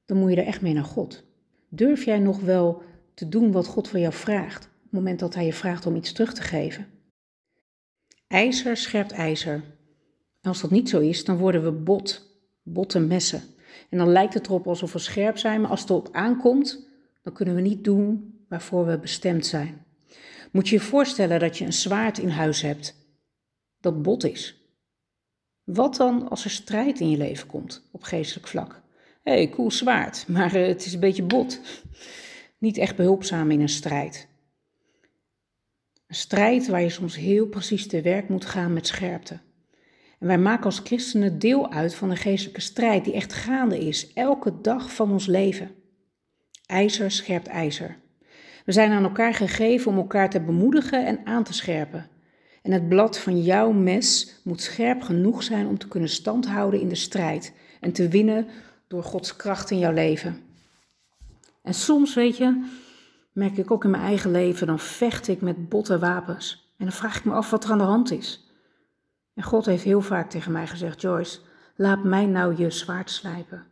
dan 0.06 0.16
moet 0.16 0.30
je 0.30 0.36
er 0.36 0.46
echt 0.46 0.62
mee 0.62 0.72
naar 0.72 0.84
God. 0.84 1.24
Durf 1.68 2.04
jij 2.04 2.18
nog 2.18 2.40
wel 2.40 2.82
te 3.14 3.28
doen 3.28 3.52
wat 3.52 3.66
God 3.66 3.88
van 3.88 4.00
jou 4.00 4.12
vraagt, 4.12 4.70
het 4.94 5.02
moment 5.02 5.20
dat 5.20 5.34
Hij 5.34 5.44
je 5.44 5.52
vraagt 5.52 5.86
om 5.86 5.96
iets 5.96 6.12
terug 6.12 6.34
te 6.34 6.42
geven? 6.42 6.86
IJzer 8.26 8.76
scherpt 8.76 9.12
ijzer. 9.12 9.62
Als 10.42 10.60
dat 10.60 10.70
niet 10.70 10.88
zo 10.88 11.00
is, 11.00 11.24
dan 11.24 11.36
worden 11.36 11.64
we 11.64 11.72
bot 11.72 12.32
botte 12.62 13.00
messen. 13.00 13.42
En 13.90 13.98
dan 13.98 14.08
lijkt 14.08 14.34
het 14.34 14.46
erop 14.46 14.66
alsof 14.66 14.92
we 14.92 14.98
scherp 14.98 15.38
zijn, 15.38 15.60
maar 15.60 15.70
als 15.70 15.80
het 15.80 15.90
erop 15.90 16.08
aankomt, 16.12 16.88
dan 17.22 17.32
kunnen 17.32 17.54
we 17.54 17.60
niet 17.60 17.84
doen 17.84 18.34
waarvoor 18.48 18.86
we 18.86 18.98
bestemd 18.98 19.46
zijn. 19.46 19.84
Moet 20.52 20.68
je 20.68 20.74
je 20.74 20.80
voorstellen 20.80 21.40
dat 21.40 21.58
je 21.58 21.64
een 21.64 21.72
zwaard 21.72 22.18
in 22.18 22.28
huis 22.28 22.60
hebt 22.60 22.94
dat 23.80 24.02
bot 24.02 24.24
is. 24.24 24.62
Wat 25.64 25.96
dan 25.96 26.28
als 26.28 26.44
er 26.44 26.50
strijd 26.50 27.00
in 27.00 27.10
je 27.10 27.16
leven 27.16 27.46
komt 27.46 27.88
op 27.90 28.02
geestelijk 28.02 28.48
vlak? 28.48 28.82
Hé, 29.22 29.32
hey, 29.32 29.48
cool 29.48 29.70
zwaard, 29.70 30.24
maar 30.28 30.56
uh, 30.56 30.66
het 30.66 30.84
is 30.84 30.92
een 30.92 31.00
beetje 31.00 31.22
bot. 31.22 31.60
Niet 32.58 32.78
echt 32.78 32.96
behulpzaam 32.96 33.50
in 33.50 33.60
een 33.60 33.68
strijd. 33.68 34.28
Een 36.14 36.20
strijd 36.20 36.66
waar 36.68 36.82
je 36.82 36.90
soms 36.90 37.16
heel 37.16 37.46
precies 37.46 37.86
te 37.86 38.02
werk 38.02 38.28
moet 38.28 38.44
gaan 38.44 38.72
met 38.72 38.86
scherpte. 38.86 39.38
En 40.18 40.26
wij 40.26 40.38
maken 40.38 40.64
als 40.64 40.80
christenen 40.84 41.38
deel 41.38 41.70
uit 41.72 41.94
van 41.94 42.10
een 42.10 42.16
geestelijke 42.16 42.60
strijd 42.60 43.04
die 43.04 43.14
echt 43.14 43.32
gaande 43.32 43.78
is, 43.78 44.12
elke 44.12 44.60
dag 44.60 44.94
van 44.94 45.10
ons 45.10 45.26
leven. 45.26 45.70
IJzer 46.66 47.10
scherpt 47.10 47.46
ijzer. 47.46 47.96
We 48.64 48.72
zijn 48.72 48.90
aan 48.90 49.02
elkaar 49.04 49.34
gegeven 49.34 49.90
om 49.90 49.96
elkaar 49.96 50.30
te 50.30 50.40
bemoedigen 50.40 51.06
en 51.06 51.20
aan 51.24 51.44
te 51.44 51.52
scherpen. 51.52 52.08
En 52.62 52.72
het 52.72 52.88
blad 52.88 53.18
van 53.18 53.42
jouw 53.42 53.72
mes 53.72 54.40
moet 54.44 54.60
scherp 54.60 55.02
genoeg 55.02 55.42
zijn 55.42 55.66
om 55.66 55.78
te 55.78 55.88
kunnen 55.88 56.08
standhouden 56.08 56.80
in 56.80 56.88
de 56.88 56.94
strijd 56.94 57.52
en 57.80 57.92
te 57.92 58.08
winnen 58.08 58.46
door 58.88 59.02
Gods 59.02 59.36
kracht 59.36 59.70
in 59.70 59.78
jouw 59.78 59.92
leven. 59.92 60.42
En 61.62 61.74
soms, 61.74 62.14
weet 62.14 62.36
je, 62.36 62.64
merk 63.34 63.56
ik 63.56 63.70
ook 63.70 63.84
in 63.84 63.90
mijn 63.90 64.02
eigen 64.02 64.30
leven, 64.30 64.66
dan 64.66 64.78
vecht 64.78 65.28
ik 65.28 65.40
met 65.40 65.68
botte 65.68 65.98
wapens. 65.98 66.72
En 66.76 66.84
dan 66.84 66.94
vraag 66.94 67.16
ik 67.16 67.24
me 67.24 67.32
af 67.32 67.50
wat 67.50 67.64
er 67.64 67.70
aan 67.70 67.78
de 67.78 67.84
hand 67.84 68.10
is. 68.10 68.52
En 69.34 69.42
God 69.42 69.66
heeft 69.66 69.84
heel 69.84 70.00
vaak 70.00 70.30
tegen 70.30 70.52
mij 70.52 70.66
gezegd: 70.66 71.00
Joyce, 71.00 71.40
laat 71.76 72.04
mij 72.04 72.26
nou 72.26 72.56
je 72.56 72.70
zwaard 72.70 73.10
slijpen. 73.10 73.66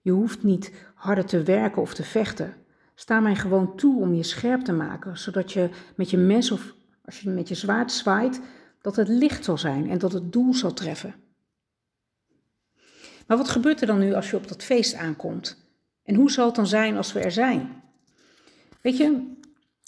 Je 0.00 0.10
hoeft 0.10 0.42
niet 0.42 0.72
harder 0.94 1.24
te 1.24 1.42
werken 1.42 1.82
of 1.82 1.94
te 1.94 2.02
vechten. 2.02 2.54
Sta 2.94 3.20
mij 3.20 3.36
gewoon 3.36 3.76
toe 3.76 4.00
om 4.00 4.14
je 4.14 4.22
scherp 4.22 4.60
te 4.60 4.72
maken, 4.72 5.18
zodat 5.18 5.52
je 5.52 5.70
met 5.96 6.10
je 6.10 6.16
mes 6.16 6.50
of 6.50 6.74
als 7.04 7.20
je 7.20 7.30
met 7.30 7.48
je 7.48 7.54
zwaard 7.54 7.92
zwaait, 7.92 8.40
dat 8.80 8.96
het 8.96 9.08
licht 9.08 9.44
zal 9.44 9.58
zijn 9.58 9.90
en 9.90 9.98
dat 9.98 10.12
het 10.12 10.32
doel 10.32 10.54
zal 10.54 10.72
treffen. 10.72 11.14
Maar 13.26 13.36
wat 13.36 13.48
gebeurt 13.48 13.80
er 13.80 13.86
dan 13.86 13.98
nu 13.98 14.14
als 14.14 14.30
je 14.30 14.36
op 14.36 14.48
dat 14.48 14.62
feest 14.62 14.94
aankomt? 14.94 15.56
En 16.02 16.14
hoe 16.14 16.30
zal 16.30 16.46
het 16.46 16.54
dan 16.54 16.66
zijn 16.66 16.96
als 16.96 17.12
we 17.12 17.20
er 17.20 17.32
zijn? 17.32 17.82
Weet 18.84 18.96
je, 18.96 19.32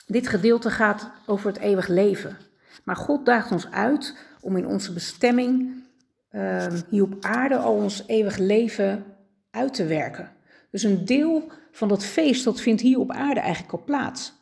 dit 0.07 0.29
gedeelte 0.29 0.71
gaat 0.71 1.11
over 1.26 1.49
het 1.49 1.59
eeuwig 1.59 1.88
leven. 1.88 2.37
Maar 2.85 2.97
God 2.97 3.26
daagt 3.26 3.53
ons 3.53 3.71
uit 3.71 4.17
om 4.41 4.57
in 4.57 4.67
onze 4.67 4.93
bestemming 4.93 5.85
uh, 6.31 6.67
hier 6.91 7.03
op 7.03 7.17
aarde 7.21 7.57
al 7.57 7.75
ons 7.75 8.05
eeuwig 8.07 8.37
leven 8.37 9.05
uit 9.50 9.75
te 9.75 9.87
werken. 9.87 10.33
Dus 10.71 10.83
een 10.83 11.05
deel 11.05 11.50
van 11.71 11.88
dat 11.88 12.05
feest 12.05 12.45
dat 12.45 12.61
vindt 12.61 12.81
hier 12.81 12.99
op 12.99 13.11
aarde 13.11 13.41
eigenlijk 13.41 13.73
al 13.73 13.85
plaats. 13.85 14.33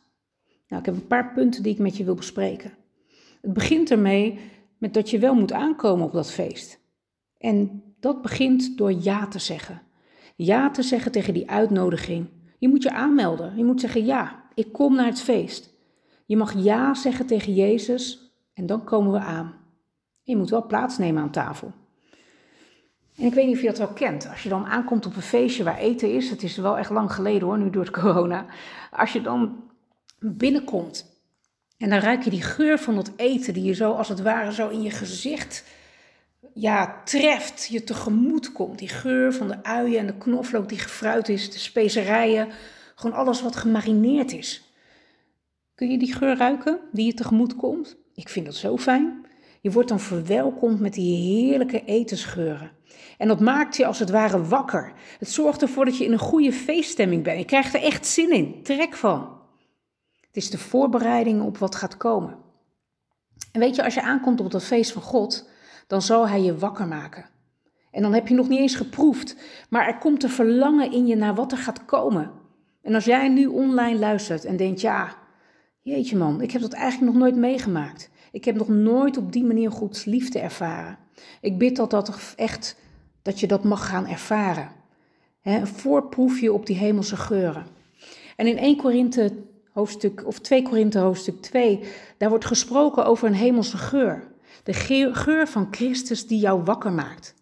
Nou, 0.67 0.81
ik 0.81 0.85
heb 0.85 0.95
een 0.95 1.07
paar 1.07 1.33
punten 1.33 1.63
die 1.63 1.73
ik 1.73 1.79
met 1.79 1.97
je 1.97 2.03
wil 2.03 2.15
bespreken. 2.15 2.73
Het 3.41 3.53
begint 3.53 3.91
ermee 3.91 4.39
met 4.77 4.93
dat 4.93 5.09
je 5.09 5.19
wel 5.19 5.35
moet 5.35 5.53
aankomen 5.53 6.05
op 6.05 6.13
dat 6.13 6.31
feest. 6.31 6.79
En 7.37 7.83
dat 7.99 8.21
begint 8.21 8.77
door 8.77 8.93
ja 8.93 9.27
te 9.27 9.39
zeggen. 9.39 9.81
Ja 10.35 10.71
te 10.71 10.81
zeggen 10.81 11.11
tegen 11.11 11.33
die 11.33 11.49
uitnodiging. 11.49 12.27
Je 12.57 12.67
moet 12.67 12.83
je 12.83 12.91
aanmelden. 12.91 13.57
Je 13.57 13.63
moet 13.63 13.79
zeggen 13.79 14.05
ja, 14.05 14.43
ik 14.55 14.71
kom 14.71 14.95
naar 14.95 15.05
het 15.05 15.21
feest. 15.21 15.73
Je 16.25 16.37
mag 16.37 16.53
ja 16.63 16.93
zeggen 16.93 17.25
tegen 17.25 17.53
Jezus 17.53 18.31
en 18.53 18.65
dan 18.65 18.83
komen 18.83 19.11
we 19.11 19.19
aan. 19.19 19.53
Je 20.23 20.37
moet 20.37 20.49
wel 20.49 20.65
plaatsnemen 20.65 21.21
aan 21.21 21.31
tafel. 21.31 21.71
En 23.17 23.25
ik 23.25 23.33
weet 23.33 23.45
niet 23.45 23.55
of 23.55 23.61
je 23.61 23.67
dat 23.67 23.77
wel 23.77 23.93
kent. 23.93 24.29
Als 24.29 24.43
je 24.43 24.49
dan 24.49 24.65
aankomt 24.65 25.05
op 25.05 25.15
een 25.15 25.21
feestje 25.21 25.63
waar 25.63 25.77
eten 25.77 26.13
is, 26.13 26.29
het 26.29 26.43
is 26.43 26.57
wel 26.57 26.77
echt 26.77 26.89
lang 26.89 27.11
geleden 27.11 27.47
hoor, 27.47 27.57
nu 27.57 27.69
door 27.69 27.83
het 27.83 27.93
corona. 28.01 28.45
Als 28.91 29.13
je 29.13 29.21
dan 29.21 29.63
binnenkomt 30.19 31.13
en 31.77 31.89
dan 31.89 31.99
ruik 31.99 32.23
je 32.23 32.29
die 32.29 32.41
geur 32.41 32.79
van 32.79 32.95
dat 32.95 33.11
eten 33.15 33.53
die 33.53 33.63
je 33.63 33.73
zo 33.73 33.91
als 33.91 34.09
het 34.09 34.21
ware 34.21 34.53
zo 34.53 34.69
in 34.69 34.81
je 34.81 34.91
gezicht 34.91 35.63
ja, 36.53 37.01
treft, 37.05 37.67
je 37.67 37.83
tegemoet 37.83 38.51
komt. 38.51 38.79
Die 38.79 38.89
geur 38.89 39.33
van 39.33 39.47
de 39.47 39.63
uien 39.63 39.99
en 39.99 40.07
de 40.07 40.17
knoflook 40.17 40.69
die 40.69 40.79
gefruit 40.79 41.29
is, 41.29 41.51
de 41.51 41.59
specerijen, 41.59 42.47
gewoon 42.95 43.17
alles 43.17 43.41
wat 43.41 43.55
gemarineerd 43.55 44.33
is. 44.33 44.73
Kun 45.75 45.91
je 45.91 45.97
die 45.97 46.13
geur 46.13 46.37
ruiken 46.37 46.79
die 46.91 47.05
je 47.05 47.13
tegemoet 47.13 47.55
komt? 47.55 47.97
Ik 48.13 48.29
vind 48.29 48.45
dat 48.45 48.55
zo 48.55 48.77
fijn. 48.77 49.25
Je 49.61 49.71
wordt 49.71 49.89
dan 49.89 49.99
verwelkomd 49.99 50.79
met 50.79 50.93
die 50.93 51.15
heerlijke 51.15 51.83
etensgeuren. 51.85 52.71
En 53.17 53.27
dat 53.27 53.39
maakt 53.39 53.77
je 53.77 53.85
als 53.85 53.99
het 53.99 54.09
ware 54.09 54.43
wakker. 54.43 54.93
Het 55.19 55.29
zorgt 55.29 55.61
ervoor 55.61 55.85
dat 55.85 55.97
je 55.97 56.03
in 56.03 56.11
een 56.11 56.19
goede 56.19 56.51
feeststemming 56.51 57.23
bent. 57.23 57.39
Je 57.39 57.45
krijgt 57.45 57.73
er 57.73 57.81
echt 57.81 58.05
zin 58.05 58.31
in, 58.31 58.63
trek 58.63 58.95
van. 58.95 59.39
Het 60.27 60.43
is 60.43 60.49
de 60.49 60.57
voorbereiding 60.57 61.41
op 61.41 61.57
wat 61.57 61.75
gaat 61.75 61.97
komen. 61.97 62.37
En 63.51 63.59
weet 63.59 63.75
je, 63.75 63.83
als 63.83 63.93
je 63.93 64.01
aankomt 64.01 64.39
op 64.39 64.51
dat 64.51 64.63
feest 64.63 64.91
van 64.91 65.01
God, 65.01 65.49
dan 65.87 66.01
zal 66.01 66.27
Hij 66.27 66.41
je 66.41 66.57
wakker 66.57 66.87
maken. 66.87 67.25
En 67.91 68.01
dan 68.01 68.13
heb 68.13 68.27
je 68.27 68.33
nog 68.33 68.47
niet 68.47 68.59
eens 68.59 68.75
geproefd, 68.75 69.35
maar 69.69 69.87
er 69.87 69.97
komt 69.97 70.23
een 70.23 70.29
verlangen 70.29 70.91
in 70.91 71.07
je 71.07 71.15
naar 71.15 71.35
wat 71.35 71.51
er 71.51 71.57
gaat 71.57 71.85
komen. 71.85 72.31
En 72.85 72.93
als 72.93 73.05
jij 73.05 73.29
nu 73.29 73.45
online 73.45 73.99
luistert 73.99 74.45
en 74.45 74.57
denkt, 74.57 74.81
ja, 74.81 75.15
Jeetje 75.81 76.17
man, 76.17 76.41
ik 76.41 76.51
heb 76.51 76.61
dat 76.61 76.73
eigenlijk 76.73 77.11
nog 77.11 77.21
nooit 77.21 77.35
meegemaakt. 77.35 78.09
Ik 78.31 78.45
heb 78.45 78.55
nog 78.55 78.67
nooit 78.67 79.17
op 79.17 79.31
die 79.31 79.43
manier 79.43 79.71
Gods 79.71 80.05
liefde 80.05 80.39
ervaren. 80.39 80.97
Ik 81.41 81.57
bid 81.57 81.75
dat 81.75 81.91
dat 81.91 82.33
echt, 82.35 82.75
dat 83.21 83.39
je 83.39 83.47
dat 83.47 83.63
mag 83.63 83.87
gaan 83.87 84.07
ervaren. 84.07 84.69
een 85.43 85.67
voorproefje 85.67 86.53
op 86.53 86.65
die 86.65 86.77
hemelse 86.77 87.15
geuren. 87.15 87.65
En 88.35 88.47
in 88.47 88.57
1 88.57 88.77
Korinthe 88.77 89.31
hoofdstuk, 89.71 90.27
of 90.27 90.39
2 90.39 90.61
Korinthe 90.61 90.99
hoofdstuk 90.99 91.41
2, 91.41 91.79
daar 92.17 92.29
wordt 92.29 92.45
gesproken 92.45 93.05
over 93.05 93.27
een 93.27 93.33
hemelse 93.33 93.77
geur. 93.77 94.27
De 94.63 94.73
geur 95.13 95.47
van 95.47 95.67
Christus 95.71 96.27
die 96.27 96.39
jou 96.39 96.63
wakker 96.63 96.91
maakt. 96.91 97.33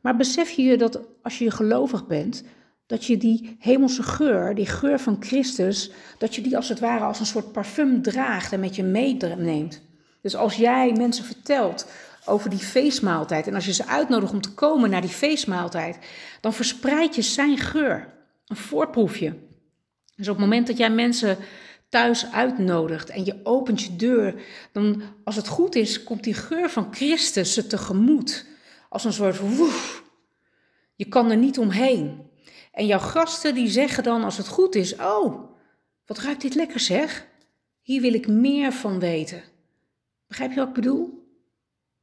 Maar 0.00 0.16
besef 0.16 0.50
je 0.50 0.76
dat 0.76 1.00
als 1.22 1.38
je 1.38 1.50
gelovig 1.50 2.06
bent, 2.06 2.44
dat 2.86 3.04
je 3.04 3.16
die 3.16 3.56
hemelse 3.58 4.02
geur, 4.02 4.54
die 4.54 4.66
geur 4.66 4.98
van 4.98 5.16
Christus, 5.20 5.90
dat 6.18 6.34
je 6.34 6.40
die 6.40 6.56
als 6.56 6.68
het 6.68 6.80
ware 6.80 7.04
als 7.04 7.20
een 7.20 7.26
soort 7.26 7.52
parfum 7.52 8.02
draagt 8.02 8.52
en 8.52 8.60
met 8.60 8.76
je 8.76 8.82
meeneemt. 8.82 9.82
Dus 10.22 10.36
als 10.36 10.54
jij 10.54 10.92
mensen 10.92 11.24
vertelt 11.24 11.86
over 12.24 12.50
die 12.50 12.58
feestmaaltijd 12.58 13.46
en 13.46 13.54
als 13.54 13.64
je 13.66 13.72
ze 13.72 13.86
uitnodigt 13.86 14.32
om 14.32 14.40
te 14.40 14.54
komen 14.54 14.90
naar 14.90 15.00
die 15.00 15.10
feestmaaltijd, 15.10 15.98
dan 16.40 16.52
verspreid 16.52 17.14
je 17.14 17.22
zijn 17.22 17.58
geur, 17.58 18.14
een 18.46 18.56
voorproefje. 18.56 19.34
Dus 20.16 20.28
op 20.28 20.36
het 20.36 20.44
moment 20.44 20.66
dat 20.66 20.76
jij 20.76 20.90
mensen 20.90 21.38
thuis 21.88 22.32
uitnodigt 22.32 23.08
en 23.08 23.24
je 23.24 23.40
opent 23.42 23.82
je 23.82 23.96
deur, 23.96 24.42
dan 24.72 25.02
als 25.24 25.36
het 25.36 25.48
goed 25.48 25.74
is, 25.74 26.02
komt 26.02 26.24
die 26.24 26.34
geur 26.34 26.70
van 26.70 26.94
Christus 26.94 27.54
ze 27.54 27.66
tegemoet. 27.66 28.46
Als 28.88 29.04
een 29.04 29.12
soort 29.12 29.38
woef. 29.38 30.02
Je 30.94 31.04
kan 31.04 31.30
er 31.30 31.36
niet 31.36 31.58
omheen. 31.58 32.25
En 32.76 32.86
jouw 32.86 32.98
gasten 32.98 33.54
die 33.54 33.68
zeggen 33.68 34.02
dan 34.02 34.24
als 34.24 34.36
het 34.36 34.48
goed 34.48 34.74
is, 34.74 34.96
oh, 34.96 35.50
wat 36.06 36.18
ruikt 36.18 36.40
dit 36.40 36.54
lekker 36.54 36.80
zeg. 36.80 37.26
Hier 37.82 38.00
wil 38.00 38.14
ik 38.14 38.28
meer 38.28 38.72
van 38.72 38.98
weten. 38.98 39.42
Begrijp 40.26 40.50
je 40.50 40.56
wat 40.56 40.68
ik 40.68 40.74
bedoel? 40.74 41.28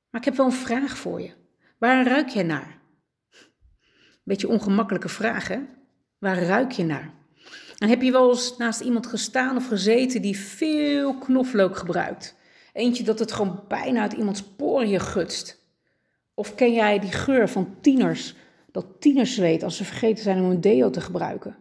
Maar 0.10 0.22
ik 0.22 0.26
heb 0.26 0.36
wel 0.36 0.46
een 0.46 0.52
vraag 0.52 0.98
voor 0.98 1.22
je. 1.22 1.32
Waar 1.78 2.08
ruik 2.08 2.30
je 2.30 2.44
naar? 2.44 2.80
Beetje 4.24 4.48
ongemakkelijke 4.48 5.10
vraag, 5.10 5.48
hè? 5.48 5.60
Waar 6.18 6.44
ruik 6.44 6.72
je 6.72 6.84
naar? 6.84 7.14
En 7.78 7.90
heb 7.90 8.02
je 8.02 8.12
wel 8.12 8.30
eens 8.30 8.58
naast 8.58 8.82
iemand 8.82 9.08
gestaan 9.08 9.56
of 9.56 9.68
gezeten 9.68 10.22
die 10.22 10.38
veel 10.38 11.18
knoflook 11.18 11.78
gebruikt? 11.78 12.36
Eentje 12.74 13.04
dat 13.04 13.20
het 13.20 13.32
gewoon 13.32 13.64
bijna 13.68 14.02
uit 14.02 14.14
iemands 14.14 14.44
poriën 14.44 15.02
gutst. 15.02 15.60
Of 16.34 16.56
ken 16.56 16.74
jij 16.74 17.00
die 17.00 17.12
geur 17.12 17.50
van 17.50 17.76
tieners, 17.82 18.36
dat 18.74 18.86
tieners 19.00 19.36
zweet 19.36 19.64
als 19.64 19.78
ze 19.78 19.86
vergeten 19.86 20.24
zijn 20.24 20.44
om 20.44 20.50
een 20.50 20.62
deo 20.62 20.90
te 20.90 21.02
gebruiken? 21.02 21.58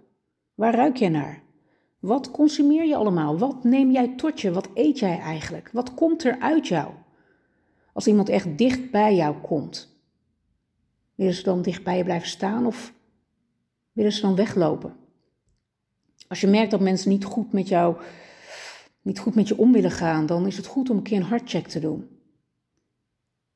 Waar 0.54 0.74
ruik 0.74 0.96
jij 0.96 1.08
naar? 1.08 1.42
Wat 1.98 2.30
consumeer 2.30 2.84
je 2.84 2.96
allemaal? 2.96 3.38
Wat 3.38 3.64
neem 3.64 3.90
jij 3.90 4.14
tot 4.16 4.40
je? 4.40 4.52
Wat 4.52 4.68
eet 4.74 4.98
jij 4.98 5.18
eigenlijk? 5.18 5.70
Wat 5.72 5.94
komt 5.94 6.24
er 6.24 6.40
uit 6.40 6.68
jou? 6.68 6.92
Als 7.92 8.06
iemand 8.06 8.28
echt 8.28 8.58
dicht 8.58 8.90
bij 8.90 9.14
jou 9.14 9.36
komt, 9.36 10.00
willen 11.14 11.34
ze 11.34 11.42
dan 11.42 11.62
dicht 11.62 11.82
bij 11.82 11.96
je 11.96 12.04
blijven 12.04 12.28
staan 12.28 12.66
of 12.66 12.92
willen 13.92 14.12
ze 14.12 14.20
dan 14.20 14.34
weglopen? 14.34 14.96
Als 16.28 16.40
je 16.40 16.46
merkt 16.46 16.70
dat 16.70 16.80
mensen 16.80 17.10
niet 17.10 17.24
goed 17.24 17.52
met 17.52 17.68
jou, 17.68 17.96
niet 19.02 19.18
goed 19.18 19.34
met 19.34 19.48
je 19.48 19.58
om 19.58 19.72
willen 19.72 19.90
gaan, 19.90 20.26
dan 20.26 20.46
is 20.46 20.56
het 20.56 20.66
goed 20.66 20.90
om 20.90 20.96
een 20.96 21.02
keer 21.02 21.16
een 21.16 21.22
hartcheck 21.22 21.66
te 21.66 21.80
doen. 21.80 22.08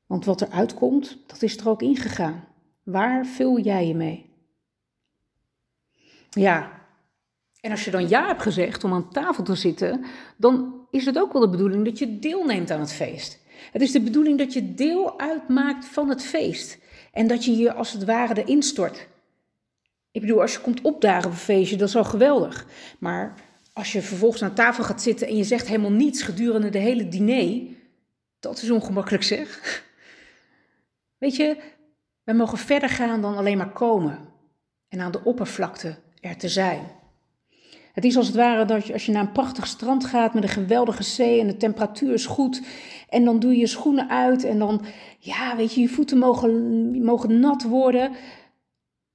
Want 0.05 0.25
wat 0.25 0.41
er 0.41 0.49
uitkomt, 0.49 1.17
dat 1.27 1.41
is 1.41 1.57
er 1.57 1.69
ook 1.69 1.81
ingegaan. 1.81 2.43
Waar 2.87 3.25
vul 3.25 3.59
jij 3.59 3.87
je 3.87 3.95
mee? 3.95 4.29
Ja, 6.29 6.71
en 7.61 7.71
als 7.71 7.85
je 7.85 7.91
dan 7.91 8.09
ja 8.09 8.27
hebt 8.27 8.41
gezegd 8.41 8.83
om 8.83 8.93
aan 8.93 9.09
tafel 9.09 9.43
te 9.43 9.55
zitten, 9.55 10.05
dan 10.37 10.85
is 10.91 11.05
het 11.05 11.19
ook 11.19 11.33
wel 11.33 11.41
de 11.41 11.49
bedoeling 11.49 11.85
dat 11.85 11.99
je 11.99 12.19
deelneemt 12.19 12.71
aan 12.71 12.79
het 12.79 12.93
feest. 12.93 13.39
Het 13.71 13.81
is 13.81 13.91
de 13.91 14.01
bedoeling 14.01 14.37
dat 14.37 14.53
je 14.53 14.73
deel 14.73 15.19
uitmaakt 15.19 15.85
van 15.85 16.09
het 16.09 16.23
feest 16.23 16.79
en 17.11 17.27
dat 17.27 17.45
je 17.45 17.55
je 17.55 17.73
als 17.73 17.91
het 17.91 18.03
ware 18.03 18.43
erin 18.43 18.63
stort. 18.63 19.07
Ik 20.11 20.21
bedoel, 20.21 20.41
als 20.41 20.53
je 20.53 20.59
komt 20.59 20.81
opdagen 20.81 21.25
op 21.25 21.31
een 21.31 21.37
feestje, 21.37 21.77
dat 21.77 21.87
is 21.87 21.95
al 21.95 22.03
geweldig. 22.03 22.67
Maar 22.99 23.33
als 23.73 23.91
je 23.91 24.01
vervolgens 24.01 24.43
aan 24.43 24.55
tafel 24.55 24.83
gaat 24.83 25.01
zitten 25.01 25.27
en 25.27 25.37
je 25.37 25.43
zegt 25.43 25.67
helemaal 25.67 25.91
niets 25.91 26.21
gedurende 26.21 26.69
de 26.69 26.77
hele 26.77 27.07
diner, 27.07 27.61
dat 28.39 28.61
is 28.61 28.69
ongemakkelijk 28.69 29.23
zeg. 29.23 29.83
Weet 31.17 31.35
je, 31.35 31.75
we 32.27 32.33
mogen 32.33 32.57
verder 32.57 32.89
gaan 32.89 33.21
dan 33.21 33.37
alleen 33.37 33.57
maar 33.57 33.71
komen 33.71 34.19
en 34.87 34.99
aan 34.99 35.11
de 35.11 35.23
oppervlakte 35.23 35.95
er 36.19 36.37
te 36.37 36.49
zijn. 36.49 36.81
Het 37.93 38.05
is 38.05 38.17
als 38.17 38.27
het 38.27 38.35
ware 38.35 38.65
dat 38.65 38.91
als 38.91 39.05
je 39.05 39.11
naar 39.11 39.21
een 39.21 39.31
prachtig 39.31 39.67
strand 39.67 40.05
gaat 40.05 40.33
met 40.33 40.43
een 40.43 40.49
geweldige 40.49 41.03
zee 41.03 41.39
en 41.39 41.47
de 41.47 41.57
temperatuur 41.57 42.13
is 42.13 42.25
goed. 42.25 42.61
En 43.09 43.25
dan 43.25 43.39
doe 43.39 43.51
je 43.51 43.57
je 43.57 43.67
schoenen 43.67 44.09
uit 44.09 44.43
en 44.43 44.59
dan, 44.59 44.85
ja, 45.19 45.55
weet 45.55 45.73
je, 45.73 45.81
je 45.81 45.89
voeten 45.89 46.17
mogen, 46.17 47.03
mogen 47.03 47.39
nat 47.39 47.63
worden. 47.63 48.11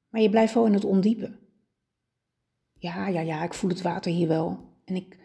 Maar 0.08 0.20
je 0.20 0.30
blijft 0.30 0.54
wel 0.54 0.66
in 0.66 0.74
het 0.74 0.84
ondiepe. 0.84 1.38
Ja, 2.78 3.08
ja, 3.08 3.20
ja, 3.20 3.42
ik 3.42 3.54
voel 3.54 3.70
het 3.70 3.82
water 3.82 4.12
hier 4.12 4.28
wel. 4.28 4.58
En 4.84 4.96
ik, 4.96 5.18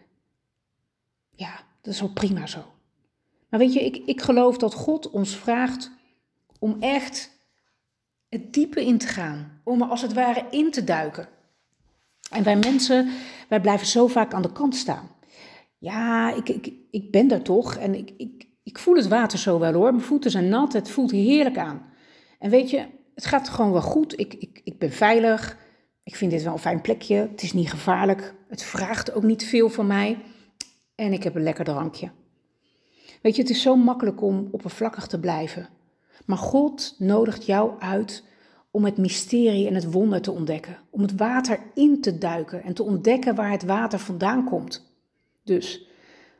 ja, 1.30 1.60
dat 1.80 1.94
is 1.94 2.00
wel 2.00 2.12
prima 2.12 2.46
zo. 2.46 2.64
Maar 3.48 3.60
weet 3.60 3.72
je, 3.72 3.84
ik, 3.84 3.96
ik 3.96 4.20
geloof 4.20 4.56
dat 4.58 4.74
God 4.74 5.10
ons 5.10 5.36
vraagt 5.36 5.90
om 6.58 6.76
echt 6.80 7.36
het 8.28 8.52
diepe 8.52 8.84
in 8.84 8.98
te 8.98 9.06
gaan. 9.06 9.60
Om 9.64 9.82
er 9.82 9.88
als 9.88 10.02
het 10.02 10.12
ware 10.12 10.44
in 10.50 10.70
te 10.70 10.84
duiken. 10.84 11.28
En 12.30 12.42
wij 12.42 12.56
mensen, 12.56 13.08
wij 13.48 13.60
blijven 13.60 13.86
zo 13.86 14.06
vaak 14.06 14.34
aan 14.34 14.42
de 14.42 14.52
kant 14.52 14.76
staan. 14.76 15.10
Ja, 15.78 16.34
ik, 16.34 16.48
ik, 16.48 16.72
ik 16.90 17.10
ben 17.10 17.28
daar 17.28 17.42
toch 17.42 17.76
en 17.76 17.94
ik, 17.94 18.12
ik, 18.16 18.46
ik 18.62 18.78
voel 18.78 18.94
het 18.94 19.08
water 19.08 19.38
zo 19.38 19.58
wel 19.58 19.72
hoor. 19.72 19.90
Mijn 19.90 20.04
voeten 20.04 20.30
zijn 20.30 20.48
nat, 20.48 20.72
het 20.72 20.90
voelt 20.90 21.10
heerlijk 21.10 21.58
aan. 21.58 21.82
En 22.38 22.50
weet 22.50 22.70
je, 22.70 22.86
het 23.14 23.26
gaat 23.26 23.48
gewoon 23.48 23.72
wel 23.72 23.82
goed. 23.82 24.18
Ik, 24.18 24.34
ik, 24.34 24.60
ik 24.64 24.78
ben 24.78 24.92
veilig. 24.92 25.58
Ik 26.02 26.16
vind 26.16 26.30
dit 26.30 26.42
wel 26.42 26.52
een 26.52 26.58
fijn 26.58 26.80
plekje. 26.80 27.14
Het 27.14 27.42
is 27.42 27.52
niet 27.52 27.70
gevaarlijk. 27.70 28.34
Het 28.48 28.62
vraagt 28.62 29.12
ook 29.12 29.22
niet 29.22 29.44
veel 29.44 29.68
van 29.68 29.86
mij. 29.86 30.18
En 30.94 31.12
ik 31.12 31.22
heb 31.22 31.34
een 31.34 31.42
lekker 31.42 31.64
drankje. 31.64 32.10
Weet 33.22 33.36
je, 33.36 33.42
het 33.42 33.50
is 33.50 33.62
zo 33.62 33.76
makkelijk 33.76 34.22
om 34.22 34.48
oppervlakkig 34.50 35.06
te 35.06 35.20
blijven. 35.20 35.68
Maar 36.28 36.38
God 36.38 36.94
nodigt 36.98 37.46
jou 37.46 37.72
uit 37.78 38.24
om 38.70 38.84
het 38.84 38.96
mysterie 38.96 39.66
en 39.66 39.74
het 39.74 39.92
wonder 39.92 40.20
te 40.20 40.30
ontdekken. 40.30 40.78
Om 40.90 41.02
het 41.02 41.16
water 41.16 41.58
in 41.74 42.00
te 42.00 42.18
duiken 42.18 42.62
en 42.62 42.74
te 42.74 42.82
ontdekken 42.82 43.34
waar 43.34 43.50
het 43.50 43.64
water 43.64 43.98
vandaan 43.98 44.44
komt. 44.44 44.92
Dus 45.44 45.86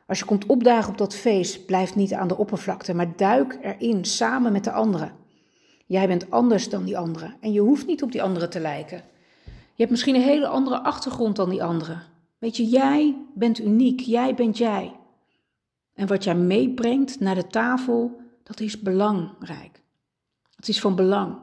als 0.07 0.19
je 0.19 0.25
komt 0.25 0.45
opdagen 0.45 0.91
op 0.91 0.97
dat 0.97 1.15
feest, 1.15 1.65
blijf 1.65 1.95
niet 1.95 2.13
aan 2.13 2.27
de 2.27 2.37
oppervlakte, 2.37 2.93
maar 2.93 3.15
duik 3.15 3.57
erin 3.61 4.05
samen 4.05 4.51
met 4.51 4.63
de 4.63 4.71
anderen. 4.71 5.11
Jij 5.85 6.07
bent 6.07 6.31
anders 6.31 6.69
dan 6.69 6.83
die 6.83 6.97
anderen 6.97 7.35
en 7.39 7.51
je 7.51 7.61
hoeft 7.61 7.87
niet 7.87 8.03
op 8.03 8.11
die 8.11 8.23
anderen 8.23 8.49
te 8.49 8.59
lijken. 8.59 9.03
Je 9.45 9.85
hebt 9.85 9.91
misschien 9.91 10.15
een 10.15 10.21
hele 10.21 10.47
andere 10.47 10.79
achtergrond 10.79 11.35
dan 11.35 11.49
die 11.49 11.63
anderen. 11.63 12.03
Weet 12.37 12.57
je, 12.57 12.65
jij 12.65 13.15
bent 13.33 13.59
uniek, 13.59 13.99
jij 13.99 14.35
bent 14.35 14.57
jij. 14.57 14.95
En 15.93 16.07
wat 16.07 16.23
jij 16.23 16.35
meebrengt 16.35 17.19
naar 17.19 17.35
de 17.35 17.47
tafel, 17.47 18.18
dat 18.49 18.59
is 18.59 18.79
belangrijk. 18.79 19.81
Het 20.55 20.67
is 20.67 20.79
van 20.79 20.95
belang. 20.95 21.37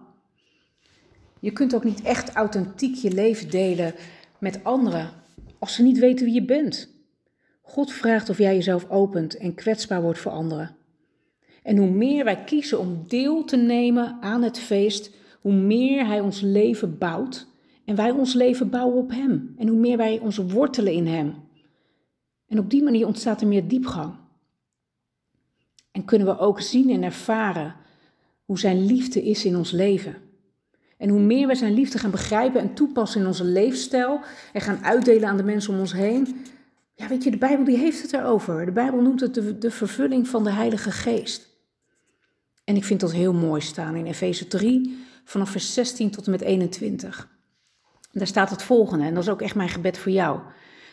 Je 1.40 1.52
kunt 1.52 1.74
ook 1.74 1.84
niet 1.84 2.02
echt 2.02 2.32
authentiek 2.32 2.94
je 2.94 3.10
leven 3.10 3.50
delen 3.50 3.94
met 4.38 4.64
anderen 4.64 5.10
als 5.58 5.74
ze 5.74 5.82
niet 5.82 5.98
weten 5.98 6.24
wie 6.24 6.34
je 6.34 6.44
bent. 6.44 6.94
God 7.62 7.92
vraagt 7.92 8.28
of 8.28 8.38
jij 8.38 8.54
jezelf 8.54 8.90
opent 8.90 9.36
en 9.36 9.54
kwetsbaar 9.54 10.02
wordt 10.02 10.18
voor 10.18 10.32
anderen. 10.32 10.76
En 11.62 11.76
hoe 11.76 11.90
meer 11.90 12.24
wij 12.24 12.44
kiezen 12.44 12.78
om 12.78 13.04
deel 13.08 13.44
te 13.44 13.56
nemen 13.56 14.16
aan 14.20 14.42
het 14.42 14.58
feest, 14.58 15.10
hoe 15.40 15.54
meer 15.54 16.06
Hij 16.06 16.20
ons 16.20 16.40
leven 16.40 16.98
bouwt 16.98 17.46
en 17.84 17.96
wij 17.96 18.10
ons 18.10 18.34
leven 18.34 18.70
bouwen 18.70 18.96
op 18.96 19.10
Hem. 19.10 19.54
En 19.58 19.68
hoe 19.68 19.78
meer 19.78 19.96
wij 19.96 20.18
ons 20.18 20.36
wortelen 20.36 20.92
in 20.92 21.06
Hem. 21.06 21.34
En 22.46 22.58
op 22.58 22.70
die 22.70 22.82
manier 22.82 23.06
ontstaat 23.06 23.40
er 23.40 23.46
meer 23.46 23.68
diepgang. 23.68 24.24
En 25.96 26.04
kunnen 26.04 26.26
we 26.26 26.38
ook 26.38 26.60
zien 26.60 26.90
en 26.90 27.02
ervaren 27.02 27.74
hoe 28.44 28.58
Zijn 28.58 28.86
liefde 28.86 29.22
is 29.22 29.44
in 29.44 29.56
ons 29.56 29.70
leven. 29.70 30.16
En 30.98 31.08
hoe 31.08 31.20
meer 31.20 31.46
wij 31.46 31.56
Zijn 31.56 31.74
liefde 31.74 31.98
gaan 31.98 32.10
begrijpen 32.10 32.60
en 32.60 32.74
toepassen 32.74 33.20
in 33.20 33.26
onze 33.26 33.44
leefstijl 33.44 34.20
en 34.52 34.60
gaan 34.60 34.84
uitdelen 34.84 35.28
aan 35.28 35.36
de 35.36 35.42
mensen 35.42 35.72
om 35.72 35.80
ons 35.80 35.92
heen. 35.92 36.44
Ja, 36.94 37.08
weet 37.08 37.24
je, 37.24 37.30
de 37.30 37.36
Bijbel 37.36 37.64
die 37.64 37.76
heeft 37.76 38.02
het 38.02 38.12
erover. 38.12 38.64
De 38.64 38.72
Bijbel 38.72 39.00
noemt 39.00 39.20
het 39.20 39.34
de, 39.34 39.58
de 39.58 39.70
vervulling 39.70 40.28
van 40.28 40.44
de 40.44 40.50
Heilige 40.50 40.90
Geest. 40.90 41.48
En 42.64 42.76
ik 42.76 42.84
vind 42.84 43.00
dat 43.00 43.12
heel 43.12 43.32
mooi 43.32 43.60
staan 43.60 43.94
in 43.94 44.06
Efeze 44.06 44.46
3, 44.46 45.04
vanaf 45.24 45.50
vers 45.50 45.74
16 45.74 46.10
tot 46.10 46.24
en 46.24 46.30
met 46.30 46.40
21. 46.40 47.28
Daar 48.12 48.26
staat 48.26 48.50
het 48.50 48.62
volgende, 48.62 49.04
en 49.04 49.14
dat 49.14 49.22
is 49.22 49.28
ook 49.28 49.42
echt 49.42 49.54
mijn 49.54 49.68
gebed 49.68 49.98
voor 49.98 50.12
jou. 50.12 50.40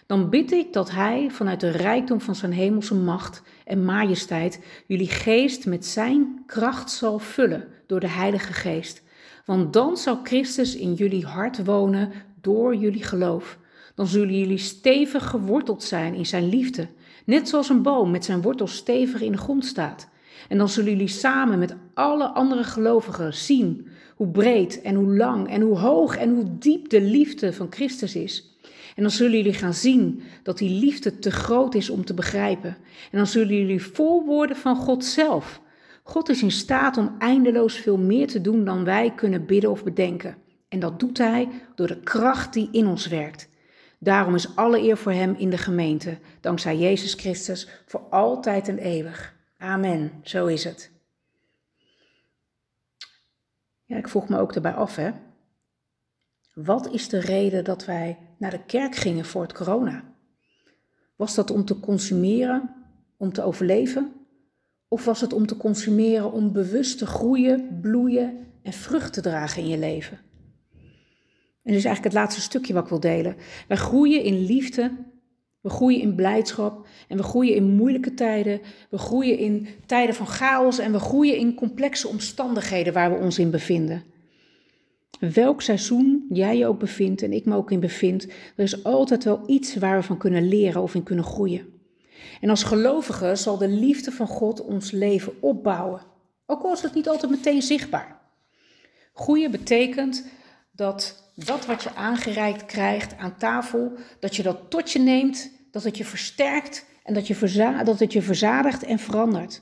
Dan 0.05 0.29
bid 0.29 0.51
ik 0.51 0.73
dat 0.73 0.91
Hij 0.91 1.29
vanuit 1.31 1.59
de 1.59 1.69
rijkdom 1.69 2.21
van 2.21 2.35
Zijn 2.35 2.53
hemelse 2.53 2.95
macht 2.95 3.41
en 3.65 3.85
majesteit 3.85 4.59
jullie 4.87 5.09
geest 5.09 5.65
met 5.65 5.85
Zijn 5.85 6.43
kracht 6.45 6.91
zal 6.91 7.19
vullen 7.19 7.67
door 7.87 7.99
de 7.99 8.09
Heilige 8.09 8.53
Geest. 8.53 9.03
Want 9.45 9.73
dan 9.73 9.97
zal 9.97 10.19
Christus 10.23 10.75
in 10.75 10.93
jullie 10.93 11.25
hart 11.25 11.65
wonen 11.65 12.11
door 12.41 12.75
jullie 12.75 13.03
geloof. 13.03 13.57
Dan 13.95 14.07
zullen 14.07 14.39
jullie 14.39 14.57
stevig 14.57 15.29
geworteld 15.29 15.83
zijn 15.83 16.13
in 16.13 16.25
Zijn 16.25 16.49
liefde 16.49 16.87
Net 17.25 17.49
zoals 17.49 17.69
een 17.69 17.81
boom 17.81 18.11
met 18.11 18.25
zijn 18.25 18.41
wortels 18.41 18.75
stevig 18.75 19.21
in 19.21 19.31
de 19.31 19.37
grond 19.37 19.65
staat. 19.65 20.09
En 20.49 20.57
dan 20.57 20.69
zullen 20.69 20.91
jullie 20.91 21.07
samen 21.07 21.59
met 21.59 21.75
alle 21.93 22.27
andere 22.27 22.63
gelovigen 22.63 23.33
zien 23.33 23.87
hoe 24.15 24.27
breed 24.27 24.81
en 24.81 24.95
hoe 24.95 25.17
lang 25.17 25.49
en 25.49 25.61
hoe 25.61 25.77
hoog 25.77 26.17
en 26.17 26.35
hoe 26.35 26.57
diep 26.59 26.89
de 26.89 27.01
liefde 27.01 27.53
van 27.53 27.67
Christus 27.69 28.15
is. 28.15 28.52
En 28.95 29.01
dan 29.01 29.11
zullen 29.11 29.37
jullie 29.37 29.53
gaan 29.53 29.73
zien 29.73 30.21
dat 30.43 30.57
die 30.57 30.69
liefde 30.69 31.19
te 31.19 31.31
groot 31.31 31.75
is 31.75 31.89
om 31.89 32.05
te 32.05 32.13
begrijpen. 32.13 32.77
En 33.11 33.17
dan 33.17 33.27
zullen 33.27 33.55
jullie 33.55 33.83
vol 33.83 34.25
worden 34.25 34.57
van 34.57 34.75
God 34.75 35.05
zelf. 35.05 35.61
God 36.03 36.29
is 36.29 36.41
in 36.41 36.51
staat 36.51 36.97
om 36.97 37.15
eindeloos 37.19 37.75
veel 37.75 37.97
meer 37.97 38.27
te 38.27 38.41
doen 38.41 38.65
dan 38.65 38.83
wij 38.83 39.13
kunnen 39.15 39.45
bidden 39.45 39.71
of 39.71 39.83
bedenken. 39.83 40.37
En 40.69 40.79
dat 40.79 40.99
doet 40.99 41.17
Hij 41.17 41.49
door 41.75 41.87
de 41.87 41.99
kracht 41.99 42.53
die 42.53 42.69
in 42.71 42.87
ons 42.87 43.07
werkt. 43.07 43.49
Daarom 43.99 44.35
is 44.35 44.55
alle 44.55 44.81
eer 44.81 44.97
voor 44.97 45.11
Hem 45.11 45.35
in 45.37 45.49
de 45.49 45.57
gemeente, 45.57 46.17
dankzij 46.41 46.77
Jezus 46.77 47.13
Christus, 47.13 47.67
voor 47.85 48.01
altijd 48.09 48.67
en 48.67 48.77
eeuwig. 48.77 49.35
Amen. 49.57 50.11
Zo 50.23 50.45
is 50.45 50.63
het. 50.63 50.91
Ja, 53.83 53.97
ik 53.97 54.07
vroeg 54.07 54.29
me 54.29 54.39
ook 54.39 54.55
erbij 54.55 54.73
af, 54.73 54.95
hè. 54.95 55.11
Wat 56.53 56.93
is 56.93 57.09
de 57.09 57.19
reden 57.19 57.63
dat 57.63 57.85
wij 57.85 58.17
naar 58.43 58.51
de 58.51 58.65
kerk 58.65 58.95
gingen 58.95 59.25
voor 59.25 59.41
het 59.41 59.53
corona? 59.53 60.03
Was 61.15 61.35
dat 61.35 61.51
om 61.51 61.65
te 61.65 61.79
consumeren, 61.79 62.75
om 63.17 63.33
te 63.33 63.41
overleven? 63.41 64.11
Of 64.87 65.05
was 65.05 65.21
het 65.21 65.33
om 65.33 65.45
te 65.45 65.57
consumeren 65.57 66.31
om 66.31 66.51
bewust 66.51 66.97
te 66.97 67.05
groeien, 67.05 67.79
bloeien 67.81 68.47
en 68.61 68.73
vrucht 68.73 69.13
te 69.13 69.21
dragen 69.21 69.61
in 69.61 69.67
je 69.67 69.77
leven? 69.77 70.17
En 71.63 71.71
dit 71.71 71.75
is 71.75 71.85
eigenlijk 71.85 72.03
het 72.03 72.23
laatste 72.23 72.41
stukje 72.41 72.73
wat 72.73 72.83
ik 72.83 72.89
wil 72.89 72.99
delen. 72.99 73.35
Wij 73.67 73.77
groeien 73.77 74.23
in 74.23 74.45
liefde, 74.45 74.91
we 75.61 75.69
groeien 75.69 76.01
in 76.01 76.15
blijdschap 76.15 76.87
en 77.07 77.17
we 77.17 77.23
groeien 77.23 77.55
in 77.55 77.75
moeilijke 77.75 78.13
tijden. 78.13 78.61
We 78.89 78.97
groeien 78.97 79.37
in 79.37 79.67
tijden 79.85 80.15
van 80.15 80.27
chaos 80.27 80.79
en 80.79 80.91
we 80.91 80.99
groeien 80.99 81.37
in 81.37 81.55
complexe 81.55 82.07
omstandigheden 82.07 82.93
waar 82.93 83.11
we 83.11 83.17
ons 83.17 83.39
in 83.39 83.51
bevinden. 83.51 84.03
Welk 85.19 85.61
seizoen 85.61 86.25
jij 86.29 86.57
je 86.57 86.67
ook 86.67 86.79
bevindt 86.79 87.21
en 87.21 87.33
ik 87.33 87.45
me 87.45 87.55
ook 87.55 87.71
in 87.71 87.79
bevind, 87.79 88.27
er 88.55 88.63
is 88.63 88.83
altijd 88.83 89.23
wel 89.23 89.43
iets 89.45 89.75
waar 89.75 89.97
we 89.97 90.03
van 90.03 90.17
kunnen 90.17 90.47
leren 90.47 90.81
of 90.81 90.95
in 90.95 91.03
kunnen 91.03 91.25
groeien. 91.25 91.67
En 92.41 92.49
als 92.49 92.63
gelovigen 92.63 93.37
zal 93.37 93.57
de 93.57 93.67
liefde 93.67 94.11
van 94.11 94.27
God 94.27 94.61
ons 94.61 94.91
leven 94.91 95.33
opbouwen, 95.41 96.01
ook 96.45 96.63
al 96.63 96.73
is 96.73 96.81
het 96.81 96.93
niet 96.93 97.09
altijd 97.09 97.31
meteen 97.31 97.61
zichtbaar. 97.61 98.21
Groeien 99.13 99.51
betekent 99.51 100.25
dat 100.71 101.23
dat 101.35 101.65
wat 101.65 101.83
je 101.83 101.95
aangereikt 101.95 102.65
krijgt 102.65 103.17
aan 103.17 103.37
tafel, 103.37 103.91
dat 104.19 104.35
je 104.35 104.43
dat 104.43 104.69
tot 104.69 104.91
je 104.91 104.99
neemt, 104.99 105.51
dat 105.71 105.83
het 105.83 105.97
je 105.97 106.05
versterkt 106.05 106.85
en 107.03 107.13
dat, 107.13 107.27
je 107.27 107.81
dat 107.85 107.99
het 107.99 108.13
je 108.13 108.21
verzadigt 108.21 108.83
en 108.83 108.99
verandert. 108.99 109.61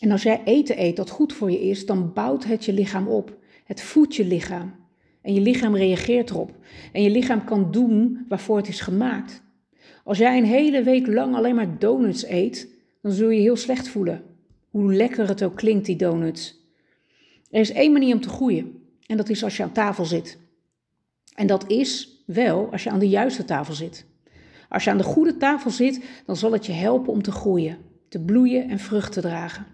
En 0.00 0.10
als 0.10 0.22
jij 0.22 0.42
eten 0.44 0.82
eet 0.82 0.96
dat 0.96 1.10
goed 1.10 1.32
voor 1.32 1.50
je 1.50 1.60
is, 1.60 1.86
dan 1.86 2.12
bouwt 2.12 2.44
het 2.44 2.64
je 2.64 2.72
lichaam 2.72 3.08
op. 3.08 3.38
Het 3.70 3.82
voedt 3.82 4.16
je 4.16 4.24
lichaam. 4.24 4.74
En 5.22 5.34
je 5.34 5.40
lichaam 5.40 5.76
reageert 5.76 6.30
erop. 6.30 6.50
En 6.92 7.02
je 7.02 7.10
lichaam 7.10 7.44
kan 7.44 7.70
doen 7.70 8.24
waarvoor 8.28 8.56
het 8.56 8.68
is 8.68 8.80
gemaakt. 8.80 9.42
Als 10.04 10.18
jij 10.18 10.38
een 10.38 10.44
hele 10.44 10.82
week 10.82 11.06
lang 11.06 11.34
alleen 11.34 11.54
maar 11.54 11.78
donuts 11.78 12.26
eet, 12.26 12.68
dan 13.02 13.12
zul 13.12 13.28
je 13.30 13.40
heel 13.40 13.56
slecht 13.56 13.88
voelen. 13.88 14.22
Hoe 14.70 14.94
lekker 14.94 15.28
het 15.28 15.42
ook 15.42 15.56
klinkt, 15.56 15.86
die 15.86 15.96
donuts. 15.96 16.60
Er 17.50 17.60
is 17.60 17.70
één 17.70 17.92
manier 17.92 18.14
om 18.14 18.20
te 18.20 18.28
groeien. 18.28 18.82
En 19.06 19.16
dat 19.16 19.28
is 19.28 19.44
als 19.44 19.56
je 19.56 19.62
aan 19.62 19.72
tafel 19.72 20.04
zit. 20.04 20.38
En 21.34 21.46
dat 21.46 21.70
is 21.70 22.22
wel 22.26 22.68
als 22.72 22.82
je 22.82 22.90
aan 22.90 22.98
de 22.98 23.08
juiste 23.08 23.44
tafel 23.44 23.74
zit. 23.74 24.06
Als 24.68 24.84
je 24.84 24.90
aan 24.90 24.98
de 24.98 25.04
goede 25.04 25.36
tafel 25.36 25.70
zit, 25.70 26.04
dan 26.26 26.36
zal 26.36 26.52
het 26.52 26.66
je 26.66 26.72
helpen 26.72 27.12
om 27.12 27.22
te 27.22 27.32
groeien, 27.32 27.78
te 28.08 28.20
bloeien 28.20 28.68
en 28.68 28.78
vrucht 28.78 29.12
te 29.12 29.20
dragen. 29.20 29.66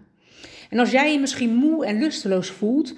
En 0.69 0.79
als 0.79 0.91
jij 0.91 1.11
je 1.11 1.19
misschien 1.19 1.55
moe 1.55 1.85
en 1.85 1.99
lusteloos 1.99 2.49
voelt, 2.49 2.95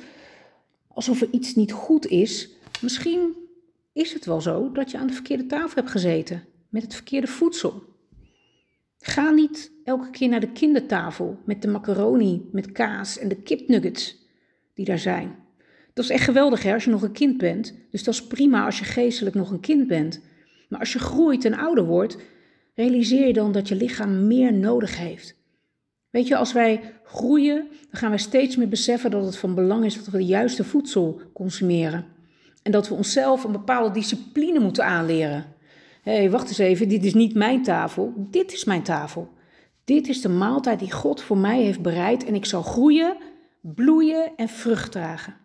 alsof 0.99 1.21
er 1.21 1.27
iets 1.31 1.55
niet 1.55 1.71
goed 1.71 2.07
is, 2.07 2.49
misschien 2.81 3.35
is 3.93 4.13
het 4.13 4.25
wel 4.25 4.41
zo 4.41 4.71
dat 4.71 4.91
je 4.91 4.97
aan 4.97 5.07
de 5.07 5.13
verkeerde 5.13 5.45
tafel 5.45 5.75
hebt 5.75 5.89
gezeten 5.89 6.43
met 6.69 6.81
het 6.81 6.93
verkeerde 6.93 7.27
voedsel. 7.27 7.83
Ga 8.99 9.29
niet 9.29 9.71
elke 9.83 10.09
keer 10.09 10.29
naar 10.29 10.39
de 10.39 10.51
kindertafel 10.51 11.39
met 11.45 11.61
de 11.61 11.67
macaroni, 11.67 12.49
met 12.51 12.71
kaas 12.71 13.17
en 13.17 13.27
de 13.27 13.35
kipnuggets 13.35 14.17
die 14.73 14.85
daar 14.85 14.99
zijn. 14.99 15.35
Dat 15.93 16.03
is 16.03 16.11
echt 16.11 16.23
geweldig 16.23 16.63
hè, 16.63 16.73
als 16.73 16.83
je 16.83 16.89
nog 16.89 17.01
een 17.01 17.11
kind 17.11 17.37
bent. 17.37 17.75
Dus 17.91 18.03
dat 18.03 18.13
is 18.13 18.27
prima 18.27 18.65
als 18.65 18.79
je 18.79 18.85
geestelijk 18.85 19.35
nog 19.35 19.51
een 19.51 19.59
kind 19.59 19.87
bent. 19.87 20.21
Maar 20.69 20.79
als 20.79 20.93
je 20.93 20.99
groeit 20.99 21.45
en 21.45 21.53
ouder 21.53 21.85
wordt, 21.85 22.17
realiseer 22.75 23.27
je 23.27 23.33
dan 23.33 23.51
dat 23.51 23.67
je 23.67 23.75
lichaam 23.75 24.27
meer 24.27 24.53
nodig 24.53 24.97
heeft. 24.97 25.35
Weet 26.09 26.27
je, 26.27 26.35
als 26.35 26.53
wij 26.53 26.99
groeien, 27.03 27.67
dan 27.69 27.99
gaan 27.99 28.09
wij 28.09 28.19
steeds 28.19 28.55
meer 28.55 28.67
beseffen 28.67 29.11
dat 29.11 29.25
het 29.25 29.37
van 29.37 29.55
belang 29.55 29.85
is 29.85 29.95
dat 29.95 30.05
we 30.05 30.17
de 30.17 30.25
juiste 30.25 30.63
voedsel 30.63 31.21
consumeren. 31.33 32.05
En 32.63 32.71
dat 32.71 32.87
we 32.87 32.95
onszelf 32.95 33.43
een 33.43 33.51
bepaalde 33.51 33.93
discipline 33.93 34.59
moeten 34.59 34.85
aanleren. 34.85 35.45
Hé, 36.01 36.15
hey, 36.15 36.29
wacht 36.29 36.47
eens 36.47 36.57
even, 36.57 36.89
dit 36.89 37.05
is 37.05 37.13
niet 37.13 37.33
mijn 37.35 37.63
tafel, 37.63 38.13
dit 38.17 38.53
is 38.53 38.63
mijn 38.63 38.83
tafel. 38.83 39.29
Dit 39.83 40.07
is 40.07 40.21
de 40.21 40.29
maaltijd 40.29 40.79
die 40.79 40.91
God 40.91 41.21
voor 41.21 41.37
mij 41.37 41.61
heeft 41.61 41.81
bereid 41.81 42.25
en 42.25 42.35
ik 42.35 42.45
zal 42.45 42.61
groeien, 42.61 43.17
bloeien 43.61 44.35
en 44.35 44.49
vrucht 44.49 44.91
dragen. 44.91 45.35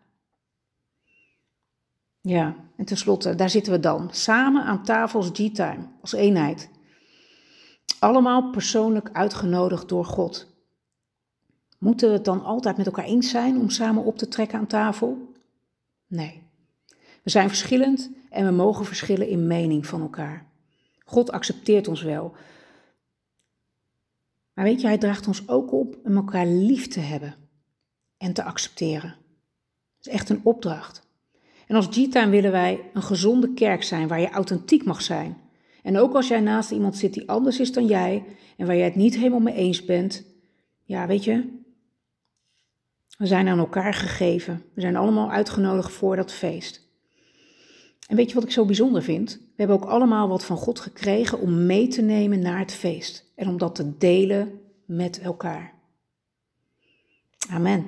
Ja, 2.21 2.57
en 2.77 2.85
tenslotte, 2.85 3.35
daar 3.35 3.51
zitten 3.51 3.73
we 3.73 3.81
dan, 3.81 4.09
samen 4.13 4.65
aan 4.65 4.85
tafel 4.85 5.21
als 5.21 5.31
G-Time, 5.33 5.89
als 6.01 6.13
eenheid. 6.13 6.71
Allemaal 7.99 8.51
persoonlijk 8.51 9.11
uitgenodigd 9.13 9.89
door 9.89 10.05
God. 10.05 10.54
Moeten 11.85 12.09
we 12.09 12.15
het 12.15 12.25
dan 12.25 12.45
altijd 12.45 12.77
met 12.77 12.87
elkaar 12.87 13.05
eens 13.05 13.31
zijn 13.31 13.59
om 13.59 13.71
samen 13.71 14.05
op 14.05 14.19
te 14.19 14.29
trekken 14.29 14.59
aan 14.59 14.67
tafel? 14.67 15.33
Nee. 16.07 16.43
We 17.23 17.31
zijn 17.31 17.49
verschillend 17.49 18.11
en 18.31 18.45
we 18.47 18.51
mogen 18.51 18.85
verschillen 18.85 19.29
in 19.29 19.47
mening 19.47 19.87
van 19.87 20.01
elkaar. 20.01 20.47
God 21.05 21.31
accepteert 21.31 21.89
ons 21.89 22.03
wel. 22.03 22.35
Maar 24.55 24.65
weet 24.65 24.81
je, 24.81 24.87
hij 24.87 24.99
draagt 24.99 25.27
ons 25.27 25.49
ook 25.49 25.73
op 25.73 25.99
om 26.05 26.17
elkaar 26.17 26.47
lief 26.47 26.89
te 26.89 27.01
hebben 27.01 27.35
en 28.17 28.33
te 28.33 28.45
accepteren. 28.45 29.17
Dat 29.97 30.07
is 30.07 30.13
echt 30.13 30.29
een 30.29 30.41
opdracht. 30.45 31.07
En 31.67 31.77
als 31.77 31.87
G-Time 31.87 32.31
willen 32.31 32.53
wij 32.53 32.91
een 32.93 33.03
gezonde 33.03 33.53
kerk 33.55 33.83
zijn 33.83 34.09
waar 34.09 34.21
je 34.21 34.31
authentiek 34.31 34.85
mag 34.85 35.03
zijn. 35.03 35.37
En 35.83 35.99
ook 35.99 36.15
als 36.15 36.29
jij 36.29 36.41
naast 36.41 36.71
iemand 36.71 36.97
zit 36.97 37.15
die 37.15 37.29
anders 37.29 37.61
is 37.61 37.73
dan 37.73 37.87
jij 37.87 38.25
en 38.57 38.67
waar 38.67 38.77
jij 38.77 38.85
het 38.85 38.95
niet 38.95 39.17
helemaal 39.17 39.41
mee 39.41 39.55
eens 39.55 39.85
bent, 39.85 40.25
ja, 40.85 41.07
weet 41.07 41.25
je, 41.25 41.63
we 43.19 43.27
zijn 43.27 43.49
aan 43.49 43.59
elkaar 43.59 43.95
gegeven. 43.95 44.63
We 44.75 44.81
zijn 44.81 44.97
allemaal 44.97 45.31
uitgenodigd 45.31 45.93
voor 45.93 46.17
dat 46.17 46.33
feest. 46.33 46.83
En 48.09 48.17
weet 48.17 48.29
je 48.29 48.35
wat 48.35 48.45
ik 48.45 48.51
zo 48.51 48.65
bijzonder 48.65 49.03
vind? 49.03 49.33
We 49.33 49.53
hebben 49.57 49.77
ook 49.77 49.89
allemaal 49.89 50.29
wat 50.29 50.45
van 50.45 50.57
God 50.57 50.81
gekregen 50.81 51.41
om 51.41 51.67
mee 51.67 51.89
te 51.89 52.03
nemen 52.03 52.41
naar 52.41 52.59
het 52.59 52.73
feest 52.73 53.33
en 53.35 53.49
om 53.49 53.59
dat 53.59 53.75
te 53.75 53.97
delen 53.99 54.61
met 54.85 55.21
elkaar. 55.21 55.73
Amen. 57.51 57.85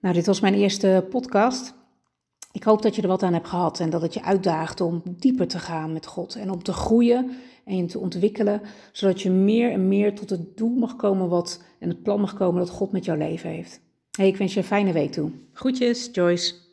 Nou, 0.00 0.14
dit 0.14 0.26
was 0.26 0.40
mijn 0.40 0.54
eerste 0.54 1.06
podcast. 1.10 1.74
Ik 2.52 2.62
hoop 2.62 2.82
dat 2.82 2.96
je 2.96 3.02
er 3.02 3.08
wat 3.08 3.22
aan 3.22 3.32
hebt 3.32 3.48
gehad 3.48 3.80
en 3.80 3.90
dat 3.90 4.02
het 4.02 4.14
je 4.14 4.22
uitdaagt 4.22 4.80
om 4.80 5.02
dieper 5.04 5.48
te 5.48 5.58
gaan 5.58 5.92
met 5.92 6.06
God 6.06 6.34
en 6.34 6.50
om 6.50 6.62
te 6.62 6.72
groeien 6.72 7.30
en 7.64 7.86
te 7.86 7.98
ontwikkelen, 7.98 8.60
zodat 8.92 9.22
je 9.22 9.30
meer 9.30 9.72
en 9.72 9.88
meer 9.88 10.14
tot 10.14 10.30
het 10.30 10.56
doel 10.56 10.74
mag 10.74 10.96
komen 10.96 11.28
wat 11.28 11.62
en 11.78 11.88
het 11.88 12.02
plan 12.02 12.20
mag 12.20 12.34
komen 12.34 12.60
dat 12.60 12.70
God 12.70 12.92
met 12.92 13.04
jouw 13.04 13.16
leven 13.16 13.50
heeft. 13.50 13.80
Ik 14.16 14.36
wens 14.36 14.54
je 14.54 14.60
een 14.60 14.66
fijne 14.66 14.92
week 14.92 15.12
toe. 15.12 15.30
Groetjes, 15.52 16.08
Joyce. 16.12 16.65